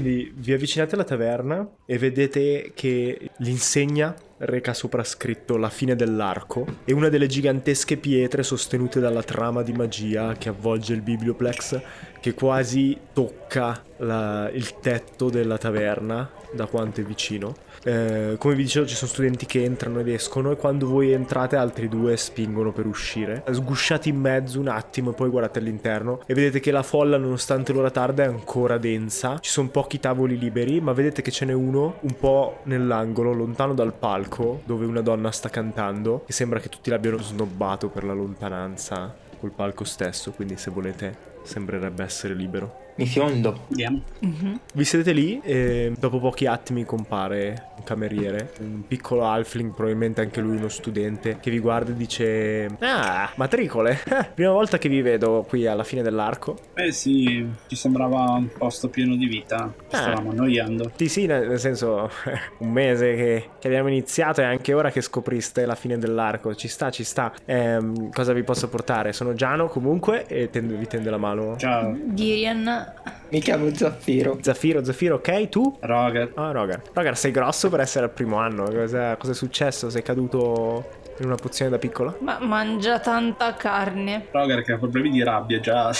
[0.00, 6.64] Quindi vi avvicinate alla taverna e vedete che l'insegna reca sopra scritto la fine dell'arco
[6.84, 11.80] e una delle gigantesche pietre sostenute dalla trama di magia che avvolge il biblioplex
[12.20, 17.54] che quasi tocca la- il tetto della taverna da quanto è vicino.
[17.84, 21.56] Eh, come vi dicevo ci sono studenti che entrano ed escono e quando voi entrate
[21.56, 23.44] altri due spingono per uscire.
[23.50, 27.72] Sgusciati in mezzo un attimo e poi guardate all'interno e vedete che la folla nonostante
[27.72, 29.38] l'ora tarda è ancora densa.
[29.38, 33.74] Ci sono pochi tavoli liberi ma vedete che ce n'è uno un po' nell'angolo lontano
[33.74, 38.12] dal palco dove una donna sta cantando e sembra che tutti l'abbiano snobbato per la
[38.12, 42.87] lontananza col palco stesso quindi se volete sembrerebbe essere libero.
[42.98, 43.66] Mi fiondo.
[43.70, 44.02] Andiamo.
[44.20, 44.60] Mhm.
[44.74, 50.40] Vi sedete lì e dopo pochi attimi compare un cameriere, un piccolo halfling, probabilmente anche
[50.40, 55.00] lui uno studente, che vi guarda e dice Ah, matricole, Eh, prima volta che vi
[55.00, 56.56] vedo qui alla fine dell'arco.
[56.74, 59.72] Eh sì, ci sembrava un posto pieno di vita.
[59.88, 59.98] Ci Ah.
[59.98, 60.90] stavamo annoiando.
[60.96, 62.10] Sì, sì, nel senso,
[62.58, 66.52] un mese che, che abbiamo iniziato e anche ora che scopriste la fine dell'arco.
[66.56, 67.32] Ci sta, ci sta.
[67.44, 69.12] Ehm, cosa vi posso portare?
[69.12, 71.56] Sono Giano comunque e tende- vi tende la mano.
[71.58, 72.86] Ciao, Girian,
[73.30, 74.38] Mi chiamo Zaffiro.
[74.40, 75.48] Zaffiro, Zaffiro, ok?
[75.48, 75.78] Tu?
[75.80, 76.32] Roger.
[76.34, 76.80] Ah, Rogar.
[76.94, 78.64] Rogar, sei grosso per essere al primo anno.
[78.70, 79.90] Cosa, cosa è successo?
[79.90, 82.16] Sei caduto in una pozione da piccolo?
[82.20, 84.26] ma mangia tanta carne.
[84.30, 85.90] Roger che ha problemi di rabbia già.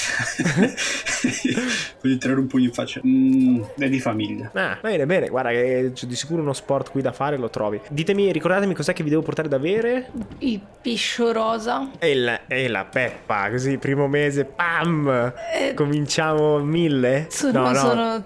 [2.01, 3.01] Voglio tirare un pugno in faccia.
[3.07, 4.51] Mm, è di famiglia.
[4.55, 5.29] Ah, bene, bene.
[5.29, 7.81] Guarda che c'è di sicuro uno sport qui da fare, lo trovi.
[7.89, 10.11] Ditemi, ricordatemi cos'è che vi devo portare da bere?
[10.39, 11.91] Il piscio rosa.
[11.99, 15.33] E la, e la peppa, così primo mese, pam!
[15.55, 17.27] Eh, Cominciamo mille?
[17.31, 18.25] sono, sono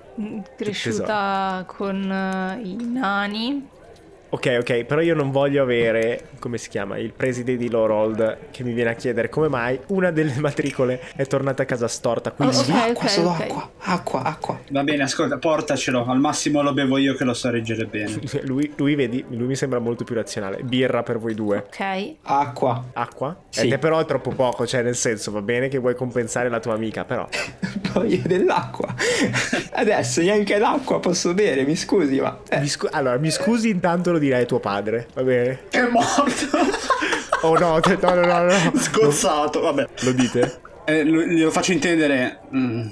[0.57, 3.69] cresciuta con eh, i nani.
[4.35, 8.65] Ok, ok, però io non voglio avere, come si chiama, il preside di Lorold che
[8.65, 12.31] mi viene a chiedere come mai una delle matricole è tornata a casa storta.
[12.33, 12.71] Quindi Oh, ok.
[12.71, 13.41] Acqua, solo ok.
[13.41, 13.71] acqua.
[13.85, 14.61] Acqua, acqua.
[14.71, 16.07] Va bene, ascolta, portacelo.
[16.07, 18.21] Al massimo lo bevo io che lo so reggere bene.
[18.45, 20.63] lui, lui, vedi, lui mi sembra molto più razionale.
[20.63, 21.65] Birra per voi due.
[21.67, 22.15] Ok.
[22.23, 22.85] Acqua.
[22.95, 23.39] Acqua?
[23.51, 23.67] Sì.
[23.67, 26.59] E te però è troppo poco, cioè nel senso va bene che vuoi compensare la
[26.59, 27.29] tua amica, però
[27.93, 28.95] Voglio dell'acqua.
[29.73, 32.41] Adesso neanche l'acqua posso bere, mi scusi, ma...
[32.49, 35.61] eh, Mi scu- allora, mi scusi intanto lo direi tuo padre, va bene?
[35.71, 36.59] È morto!
[37.43, 38.73] Oh no, no, no, no, no.
[38.79, 39.87] Scozzato, vabbè.
[40.03, 40.61] Lo dite?
[40.85, 42.39] Eh, lo- glielo faccio intendere.
[42.55, 42.87] Mm,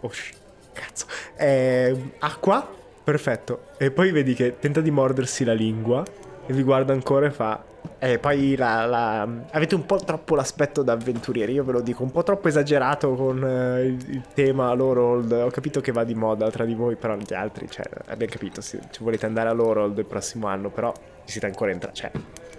[0.00, 0.32] Oh, sh-
[0.72, 1.06] cazzo.
[1.36, 2.66] Eh, acqua?
[3.04, 3.66] Perfetto.
[3.78, 6.02] E poi vedi che tenta di mordersi la lingua
[6.46, 7.62] e vi guarda ancora e fa...
[8.06, 12.04] E poi la, la- avete un po' troppo l'aspetto da avventurieri, io ve lo dico,
[12.04, 15.32] un po' troppo esagerato con eh, il, il tema l'Orold.
[15.32, 18.60] Ho capito che va di moda tra di voi, però gli altri, cioè, abbiamo capito,
[18.60, 20.92] se ci volete andare all'Orold il prossimo anno, però
[21.24, 21.92] ci siete ancora in tra...
[21.92, 22.12] Cioè,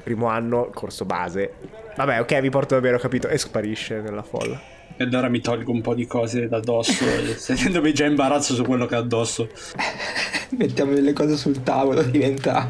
[0.04, 1.54] primo anno, corso base.
[1.96, 4.60] Vabbè, ok, vi porto davvero, ho capito, e sparisce nella folla.
[4.98, 7.06] E allora mi tolgo un po' di cose da addosso,
[7.38, 9.48] sentendomi già imbarazzo su quello che ho addosso.
[10.58, 12.70] mettiamo delle cose sul tavolo, diventa...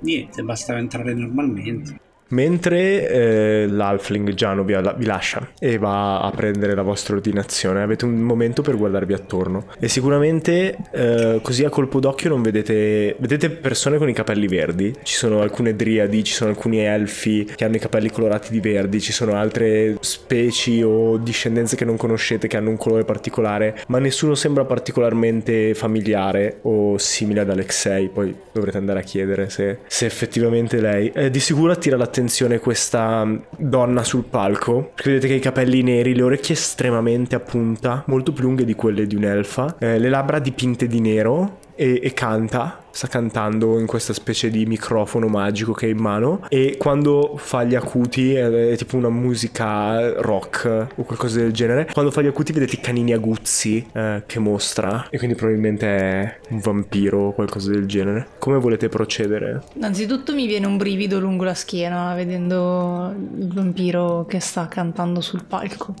[0.00, 2.00] Niente, bastava entrare normalmente.
[2.28, 7.82] Mentre eh, l'Alfling Giano vi, vi, lascia e va a prendere la vostra ordinazione.
[7.82, 13.16] Avete un momento per guardarvi attorno e sicuramente eh, così a colpo d'occhio non vedete
[13.18, 14.94] vedete persone con i capelli verdi.
[15.02, 19.00] Ci sono alcune driadi, ci sono alcuni elfi che hanno i capelli colorati di verdi,
[19.00, 23.98] ci sono altre specie o discendenze che non conoscete che hanno un colore particolare, ma
[23.98, 28.08] nessuno sembra particolarmente familiare o simile ad Alexei.
[28.08, 31.10] Poi dovrete andare a chiedere se, se effettivamente lei.
[31.14, 32.17] Eh, di sicuro attira l'attenzione
[32.60, 34.92] questa mm, donna sul palco.
[35.02, 39.06] Vedete che i capelli neri, le orecchie estremamente a punta, molto più lunghe di quelle
[39.06, 44.12] di un'elfa, eh, le labbra dipinte di nero e, e canta sta cantando in questa
[44.12, 48.96] specie di microfono magico che è in mano e quando fa gli acuti è, tipo
[48.96, 53.86] una musica rock o qualcosa del genere quando fa gli acuti vedete i canini aguzzi
[53.92, 58.28] eh, che mostra e quindi probabilmente è un vampiro o qualcosa del genere.
[58.38, 59.62] Come volete procedere?
[59.74, 65.44] Innanzitutto mi viene un brivido lungo la schiena vedendo il vampiro che sta cantando sul
[65.44, 65.94] palco.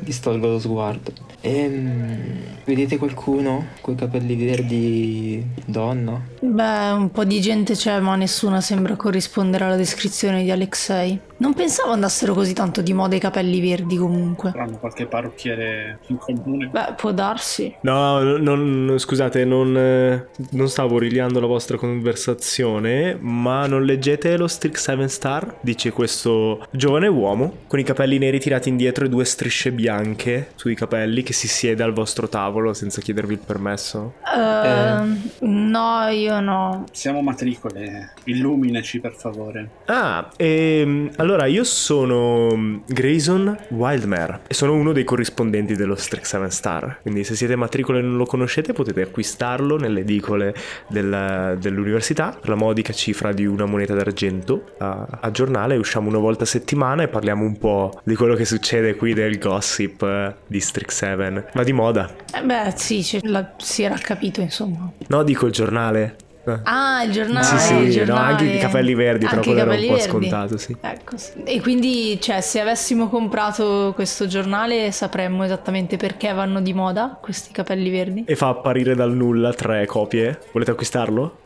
[0.00, 1.12] Distolgo lo sguardo.
[1.40, 3.66] Ehm, vedete qualcuno?
[3.80, 6.20] Con i capelli verdi donna donna?
[6.40, 11.18] Beh, un po' di gente c'è, ma nessuna sembra corrispondere alla descrizione di Alexei.
[11.38, 14.48] Non pensavo andassero così tanto di moda i capelli verdi comunque.
[14.50, 16.66] Avranno qualche parrucchiere in comune.
[16.66, 17.72] Beh, può darsi.
[17.82, 24.80] No, non, scusate, non, non stavo rigliando la vostra conversazione, ma non leggete lo Strix
[24.82, 25.58] 7 Star?
[25.60, 30.74] Dice questo giovane uomo con i capelli neri tirati indietro e due strisce bianche sui
[30.74, 34.14] capelli che si siede al vostro tavolo senza chiedervi il permesso.
[34.24, 35.46] Uh, eh.
[35.46, 36.84] No, io no.
[36.90, 39.70] Siamo matricole, illuminaci per favore.
[39.84, 46.50] Ah, ehm, allora io sono Grayson Wildmare e sono uno dei corrispondenti dello Strix 7
[46.50, 46.98] Star.
[47.02, 50.54] Quindi se siete matricole e non lo conoscete potete acquistarlo nelle edicole
[50.88, 55.76] del, dell'università per la modica cifra di una moneta d'argento a, a, giornale.
[55.76, 59.38] Usciamo una volta a settimana e parliamo un po' di quello che succede qui del
[59.38, 61.50] gossip eh, di Strix 7.
[61.52, 62.14] Va di moda.
[62.34, 64.90] Eh beh sì, la, si era capito insomma.
[65.08, 66.16] No, dico il giornale.
[66.64, 67.44] Ah, il giornale.
[67.44, 68.20] Sì, sì, il giornale.
[68.20, 70.08] No, anche i capelli verdi, anche però quello era un po' verdi.
[70.08, 70.76] scontato, sì.
[70.80, 71.42] Ecco, sì.
[71.44, 77.52] E quindi, cioè, se avessimo comprato questo giornale sapremmo esattamente perché vanno di moda questi
[77.52, 78.24] capelli verdi.
[78.26, 80.38] E fa apparire dal nulla tre copie.
[80.52, 81.38] Volete acquistarlo?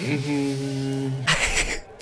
[0.00, 1.08] Mm.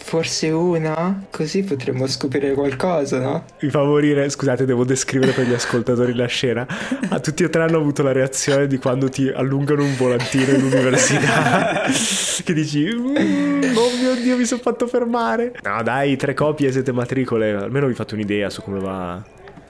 [0.07, 1.25] Forse una?
[1.33, 3.45] Così potremmo scoprire qualcosa, no?
[3.61, 6.65] Mi fa morire, scusate, devo descrivere per gli ascoltatori la scena.
[7.09, 10.63] A tutti e tre hanno avuto la reazione di quando ti allungano un volantino in
[10.63, 11.83] università.
[11.91, 15.59] che dici, mm, oh mio Dio, mi sono fatto fermare.
[15.65, 17.55] No, dai, tre copie, siete matricole.
[17.55, 19.21] Almeno vi fate un'idea su come va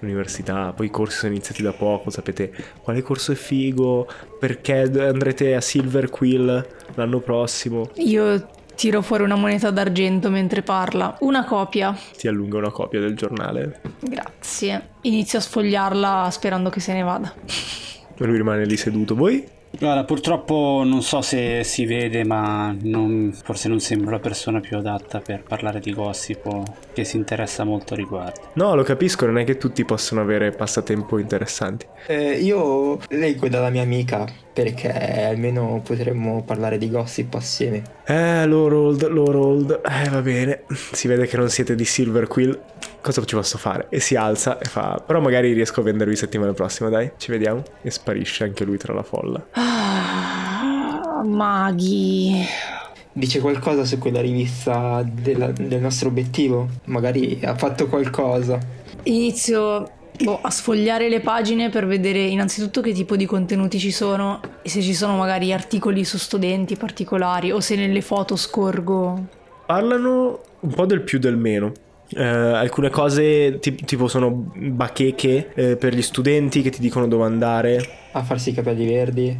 [0.00, 4.06] l'università, poi i corsi sono iniziati da poco, sapete quale corso è figo,
[4.38, 7.88] perché andrete a Silver Quill l'anno prossimo.
[7.94, 11.16] Io Tiro fuori una moneta d'argento mentre parla.
[11.20, 11.96] Una copia.
[12.14, 13.80] Ti allunga una copia del giornale.
[14.00, 14.88] Grazie.
[15.02, 17.32] Inizio a sfogliarla sperando che se ne vada.
[18.18, 19.14] E lui rimane lì seduto.
[19.14, 19.42] Voi?
[19.78, 24.76] Guarda, purtroppo non so se si vede, ma non, forse non sembra la persona più
[24.76, 26.62] adatta per parlare di gossip o
[26.92, 28.40] che si interessa molto a riguardo.
[28.54, 31.86] No, lo capisco, non è che tutti possono avere passatempo interessanti.
[32.06, 34.90] Eh, io leggo dalla mia amica perché
[35.26, 37.82] almeno potremmo parlare di gossip assieme.
[38.06, 42.58] Eh, Lorold, Lorold, eh va bene, si vede che non siete di Silver Quill,
[43.02, 43.88] cosa ci posso fare?
[43.90, 47.62] E si alza e fa, però magari riesco a vendervi settimana prossima, dai, ci vediamo.
[47.82, 49.46] E sparisce anche lui tra la folla.
[49.50, 52.42] Ah, maghi.
[53.12, 56.66] Dice qualcosa su quella rivista della, del nostro obiettivo?
[56.84, 58.58] Magari ha fatto qualcosa.
[59.02, 64.40] Inizio boh, a sfogliare le pagine per vedere innanzitutto che tipo di contenuti ci sono
[64.62, 69.26] e se ci sono magari articoli su studenti particolari o se nelle foto scorgo.
[69.66, 71.72] Parlano un po' del più del meno.
[72.08, 77.24] Eh, alcune cose t- tipo sono bacheche eh, per gli studenti che ti dicono dove
[77.24, 77.80] andare
[78.12, 79.36] a farsi i capelli verdi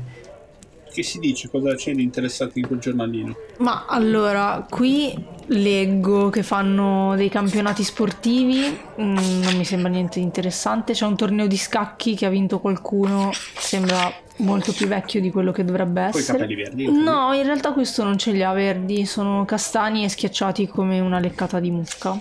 [0.96, 1.50] che si dice?
[1.50, 3.36] Cosa c'è di interessante in quel giornalino?
[3.58, 5.14] Ma allora, qui
[5.48, 10.94] leggo che fanno dei campionati sportivi, mm, non mi sembra niente di interessante.
[10.94, 15.52] C'è un torneo di scacchi che ha vinto qualcuno, sembra molto più vecchio di quello
[15.52, 16.24] che dovrebbe essere.
[16.24, 16.90] Poi capelli verdi?
[16.90, 21.18] No, in realtà questo non ce li ha verdi, sono castani e schiacciati come una
[21.18, 22.16] leccata di mucca.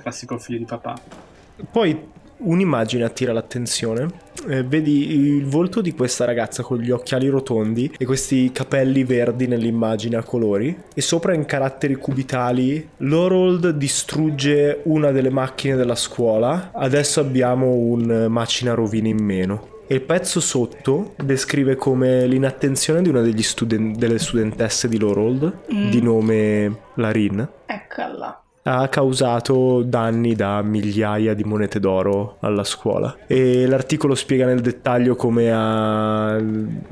[0.00, 1.00] Classico figlio di papà.
[1.70, 2.10] Poi
[2.44, 4.30] un'immagine attira l'attenzione.
[4.48, 9.46] Eh, vedi il volto di questa ragazza con gli occhiali rotondi e questi capelli verdi
[9.46, 16.70] nell'immagine a colori e sopra in caratteri cubitali Lorold distrugge una delle macchine della scuola.
[16.72, 19.70] Adesso abbiamo un macina rovini in meno.
[19.86, 25.90] E il pezzo sotto descrive come l'inattenzione di una studen- delle studentesse di Lorold, mm.
[25.90, 27.46] di nome Larin.
[27.66, 33.16] Eccola ha causato danni da migliaia di monete d'oro alla scuola.
[33.26, 36.40] E l'articolo spiega nel dettaglio come ha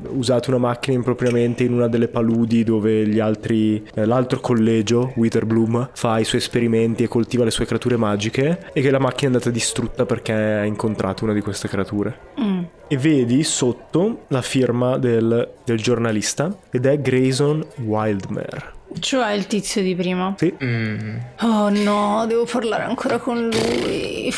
[0.09, 5.89] usato una macchina impropriamente in una delle paludi dove gli altri, eh, l'altro collegio, Witherbloom,
[5.93, 9.33] fa i suoi esperimenti e coltiva le sue creature magiche e che la macchina è
[9.33, 12.17] andata distrutta perché ha incontrato una di queste creature.
[12.41, 12.63] Mm.
[12.87, 18.79] E vedi sotto la firma del, del giornalista ed è Grayson Wildmare.
[18.99, 20.35] Cioè il tizio di prima.
[20.37, 21.17] Sì, Mm.
[21.41, 24.31] Oh no, devo parlare ancora con lui.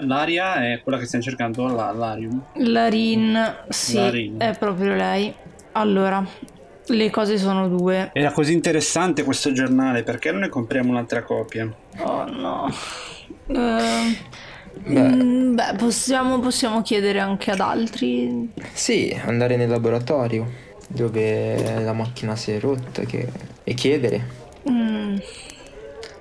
[0.00, 2.42] L'aria è quella che stiamo cercando, la- l'Arium.
[2.54, 4.34] Larin, sì, Larin.
[4.38, 5.34] è proprio lei.
[5.72, 6.24] Allora,
[6.86, 8.10] le cose sono due.
[8.12, 11.68] Era così interessante questo giornale, perché non ne compriamo un'altra copia?
[11.98, 12.72] Oh no.
[13.48, 14.18] Eh,
[14.86, 15.00] Beh.
[15.00, 18.50] mm, beh, possiamo, possiamo chiedere anche ad altri.
[18.72, 23.28] Sì, andare nel laboratorio dove la macchina si è rotta che...
[23.68, 24.26] e chiedere.
[24.70, 25.16] Mm,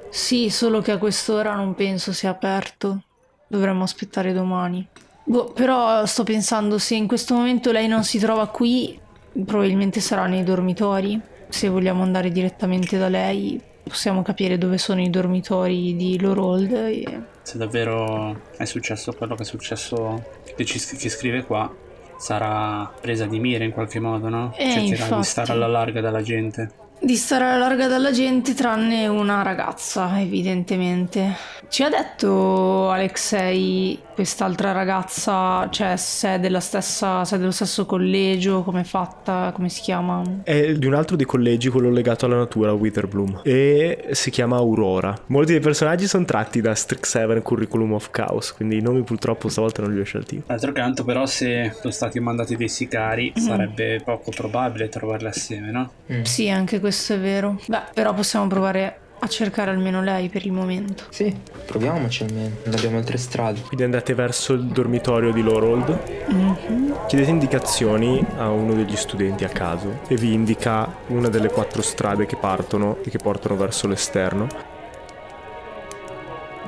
[0.09, 3.03] sì, solo che a quest'ora non penso sia aperto.
[3.47, 4.85] Dovremmo aspettare domani.
[5.23, 8.99] Boh, però sto pensando, se in questo momento lei non si trova qui,
[9.45, 11.19] probabilmente sarà nei dormitori.
[11.47, 17.21] Se vogliamo andare direttamente da lei, possiamo capire dove sono i dormitori di Lorold e...
[17.43, 20.21] Se davvero è successo quello che è successo,
[20.53, 21.73] che, ci, che scrive qua,
[22.17, 24.53] sarà presa di mira in qualche modo, no?
[24.57, 25.15] Eh, Cercherà infatti.
[25.15, 26.85] di stare alla larga dalla gente.
[26.99, 31.35] Di stare alla larga dalla gente, tranne una ragazza, evidentemente.
[31.69, 37.85] Ci ha detto Alexei, quest'altra ragazza, cioè se è della stessa, se è dello stesso
[37.85, 40.23] collegio, come è fatta, come si chiama?
[40.43, 45.15] è di un altro dei collegi, quello legato alla natura, Witherbloom, e si chiama Aurora.
[45.27, 49.81] Molti dei personaggi sono tratti da Strixhaven Curriculum of Chaos, quindi i nomi purtroppo stavolta
[49.83, 50.43] non li ho scelti.
[50.47, 53.41] D'altro canto, però, se sono stati mandati dei sicari, Mm.
[53.41, 55.91] sarebbe poco probabile trovarli assieme, no?
[56.23, 57.59] Sì, anche questo è vero.
[57.67, 61.05] Beh, però possiamo provare a cercare almeno lei per il momento.
[61.09, 61.35] Sì,
[61.65, 62.55] proviamoci almeno.
[62.65, 63.61] Non abbiamo altre strade.
[63.61, 70.01] Quindi andate verso il dormitorio di Lorold, chiedete indicazioni a uno degli studenti a caso
[70.07, 74.75] e vi indica una delle quattro strade che partono e che portano verso l'esterno.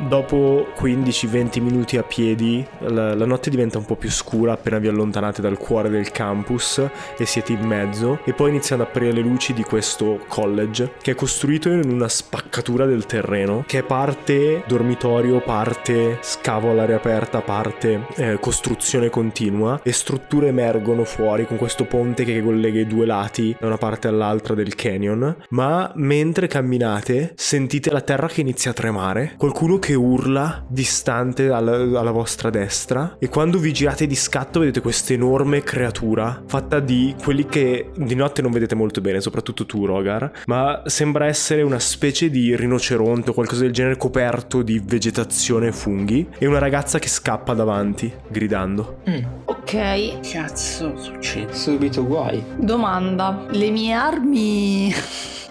[0.08, 4.88] Dopo 15-20 minuti a piedi, la, la notte diventa un po' più scura appena vi
[4.88, 6.82] allontanate dal cuore del campus
[7.18, 11.12] e siete in mezzo, e poi iniziano ad apparire le luci di questo college che
[11.12, 17.42] è costruito in una spaccatura del terreno, che è parte dormitorio, parte scavo all'aria aperta,
[17.42, 23.06] parte eh, costruzione continua, e strutture emergono fuori con questo ponte che collega i due
[23.06, 25.36] lati da una parte all'altra del canyon.
[25.50, 31.74] Ma mentre camminate, sentite la terra che inizia a tremare, qualcuno che urla distante alla,
[32.00, 37.16] alla vostra destra, e quando vi girate di scatto vedete questa enorme creatura fatta di
[37.22, 41.80] quelli che di notte non vedete molto bene, soprattutto tu, Rogar, ma sembra essere una
[41.80, 47.00] specie di rinoceronte o qualcosa del genere coperto di vegetazione e funghi, e una ragazza
[47.00, 49.00] che scappa davanti, gridando.
[49.10, 51.54] Mm, Ok, Cazzo, succede.
[51.54, 52.44] subito guai.
[52.58, 53.46] domanda.
[53.52, 54.94] Le mie armi...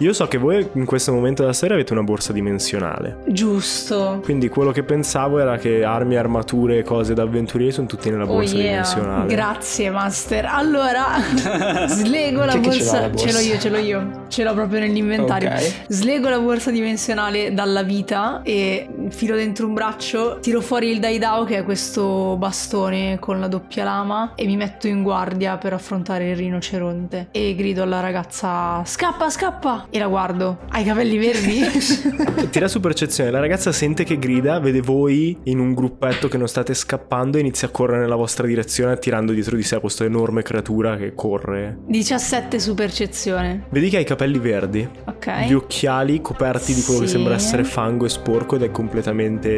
[0.01, 3.17] Io so che voi in questo momento della serie avete una borsa dimensionale.
[3.27, 4.21] Giusto.
[4.29, 8.25] Quindi quello che pensavo era che armi, armature e cose da avventurieri sono tutti nella
[8.25, 9.33] Oh borsa yeah, dimensionale.
[9.33, 10.45] grazie master.
[10.45, 11.05] Allora,
[11.89, 13.25] slego la borsa, l'ha la borsa?
[13.27, 15.49] ce l'ho io, ce l'ho io, ce l'ho proprio nell'inventario.
[15.49, 15.85] Ok.
[15.87, 21.43] Slego la borsa dimensionale dalla vita e filo dentro un braccio, tiro fuori il Daidao
[21.43, 26.29] che è questo bastone con la doppia lama e mi metto in guardia per affrontare
[26.29, 30.59] il rinoceronte e grido alla ragazza scappa, scappa e la guardo.
[30.69, 31.61] Hai i capelli verdi?
[32.49, 36.47] Tira su percezione, la ragazza sente che grida, vede voi in un gruppetto che non
[36.47, 40.41] state scappando e inizia a correre nella vostra direzione tirando dietro di sé questa enorme
[40.41, 41.77] creatura che corre.
[41.87, 43.65] 17 su percezione.
[43.69, 45.45] Vedi che ha i capelli verdi, Ok.
[45.47, 47.13] gli occhiali coperti di quello che Sì.
[47.13, 48.97] sembra essere fango e sporco ed è completamente,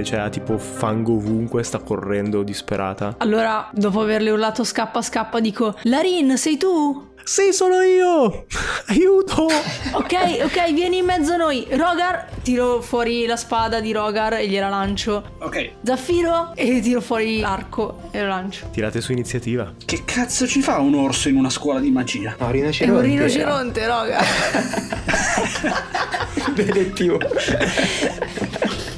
[0.03, 3.15] cioè ha tipo fango ovunque, sta correndo disperata.
[3.17, 7.09] Allora, dopo averle urlato scappa scappa, dico Larin, sei tu?
[7.23, 8.45] Sì, sono io!
[8.87, 9.45] Aiuto!
[9.91, 10.13] Ok,
[10.43, 11.67] ok, vieni in mezzo a noi.
[11.69, 15.35] Rogar, tiro fuori la spada di Rogar e gliela lancio.
[15.39, 18.69] Ok, Zaffiro e tiro fuori l'arco e lo lancio.
[18.71, 19.71] Tirate su iniziativa.
[19.85, 22.35] che cazzo ci fa un orso in una scuola di magia?
[22.39, 22.97] No, È rinoceronte.
[22.99, 24.25] un rinoceronte, Rogar.
[26.93, 27.17] Più.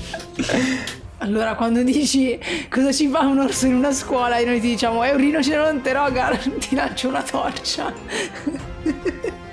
[1.19, 2.38] Allora, quando dici
[2.69, 5.93] cosa ci fa un orso in una scuola e noi ti diciamo è un rinoceronte,
[5.93, 7.93] Rogar, ti lancio una torcia.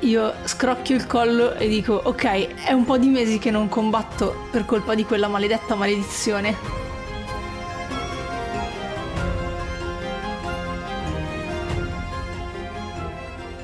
[0.01, 4.47] Io scrocchio il collo e dico ok, è un po' di mesi che non combatto
[4.51, 6.90] per colpa di quella maledetta maledizione.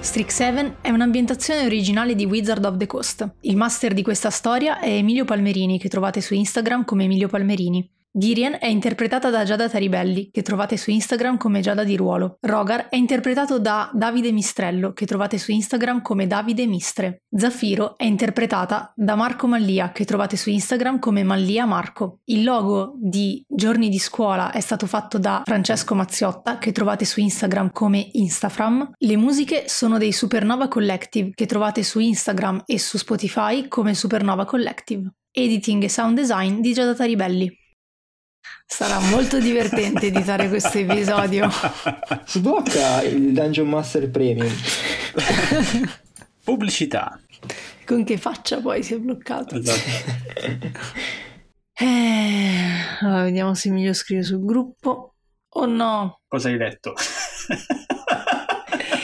[0.07, 3.29] District 7 è un'ambientazione originale di Wizard of the Coast.
[3.41, 7.96] Il master di questa storia è Emilio Palmerini, che trovate su Instagram come Emilio Palmerini.
[8.19, 12.39] Girien è interpretata da Giada Taribelli, che trovate su Instagram come Giada di Ruolo.
[12.41, 17.25] Rogar è interpretato da Davide Mistrello, che trovate su Instagram come Davide Mistre.
[17.29, 22.21] Zaffiro è interpretata da Marco Mallia, che trovate su Instagram come Mallia Marco.
[22.25, 27.21] Il logo di Giorni di scuola è stato fatto da Francesco Mazziotta, che trovate su
[27.21, 28.93] Instagram come Instafram.
[28.97, 34.47] Le musiche sono dei Supernova Collective, che trovate su Instagram e su Spotify come Supernova
[34.47, 35.07] Collective.
[35.31, 37.65] Editing e sound design di Giada Taribelli.
[38.67, 41.49] Sarà molto divertente editare questo episodio.
[42.27, 44.53] Sblocca il Dungeon Master Premium.
[46.43, 47.19] Pubblicità.
[47.87, 49.55] Con che faccia poi si è bloccato?
[49.57, 49.89] Esatto.
[51.79, 52.59] Eh,
[53.01, 55.15] allora, vediamo se Emilio scrive sul gruppo.
[55.51, 56.95] Oh no, Cosa hai letto?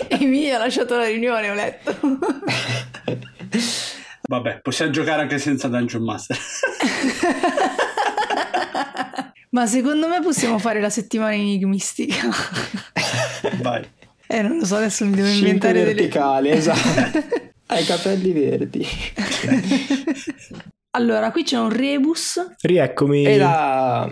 [0.08, 1.96] Emilio ha lasciato la riunione, ho letto.
[4.22, 6.36] Vabbè, possiamo giocare anche senza Dungeon Master.
[9.52, 12.28] Ma secondo me possiamo fare la settimana enigmistica.
[13.60, 13.86] Vai.
[14.26, 15.92] Eh, non lo so, adesso mi devo Cinque inventare delle...
[15.92, 17.22] verticale, esatto.
[17.66, 18.86] Hai i capelli verdi.
[20.92, 22.54] Allora, qui c'è un rebus.
[22.60, 23.24] Rieccomi.
[23.24, 24.10] E la...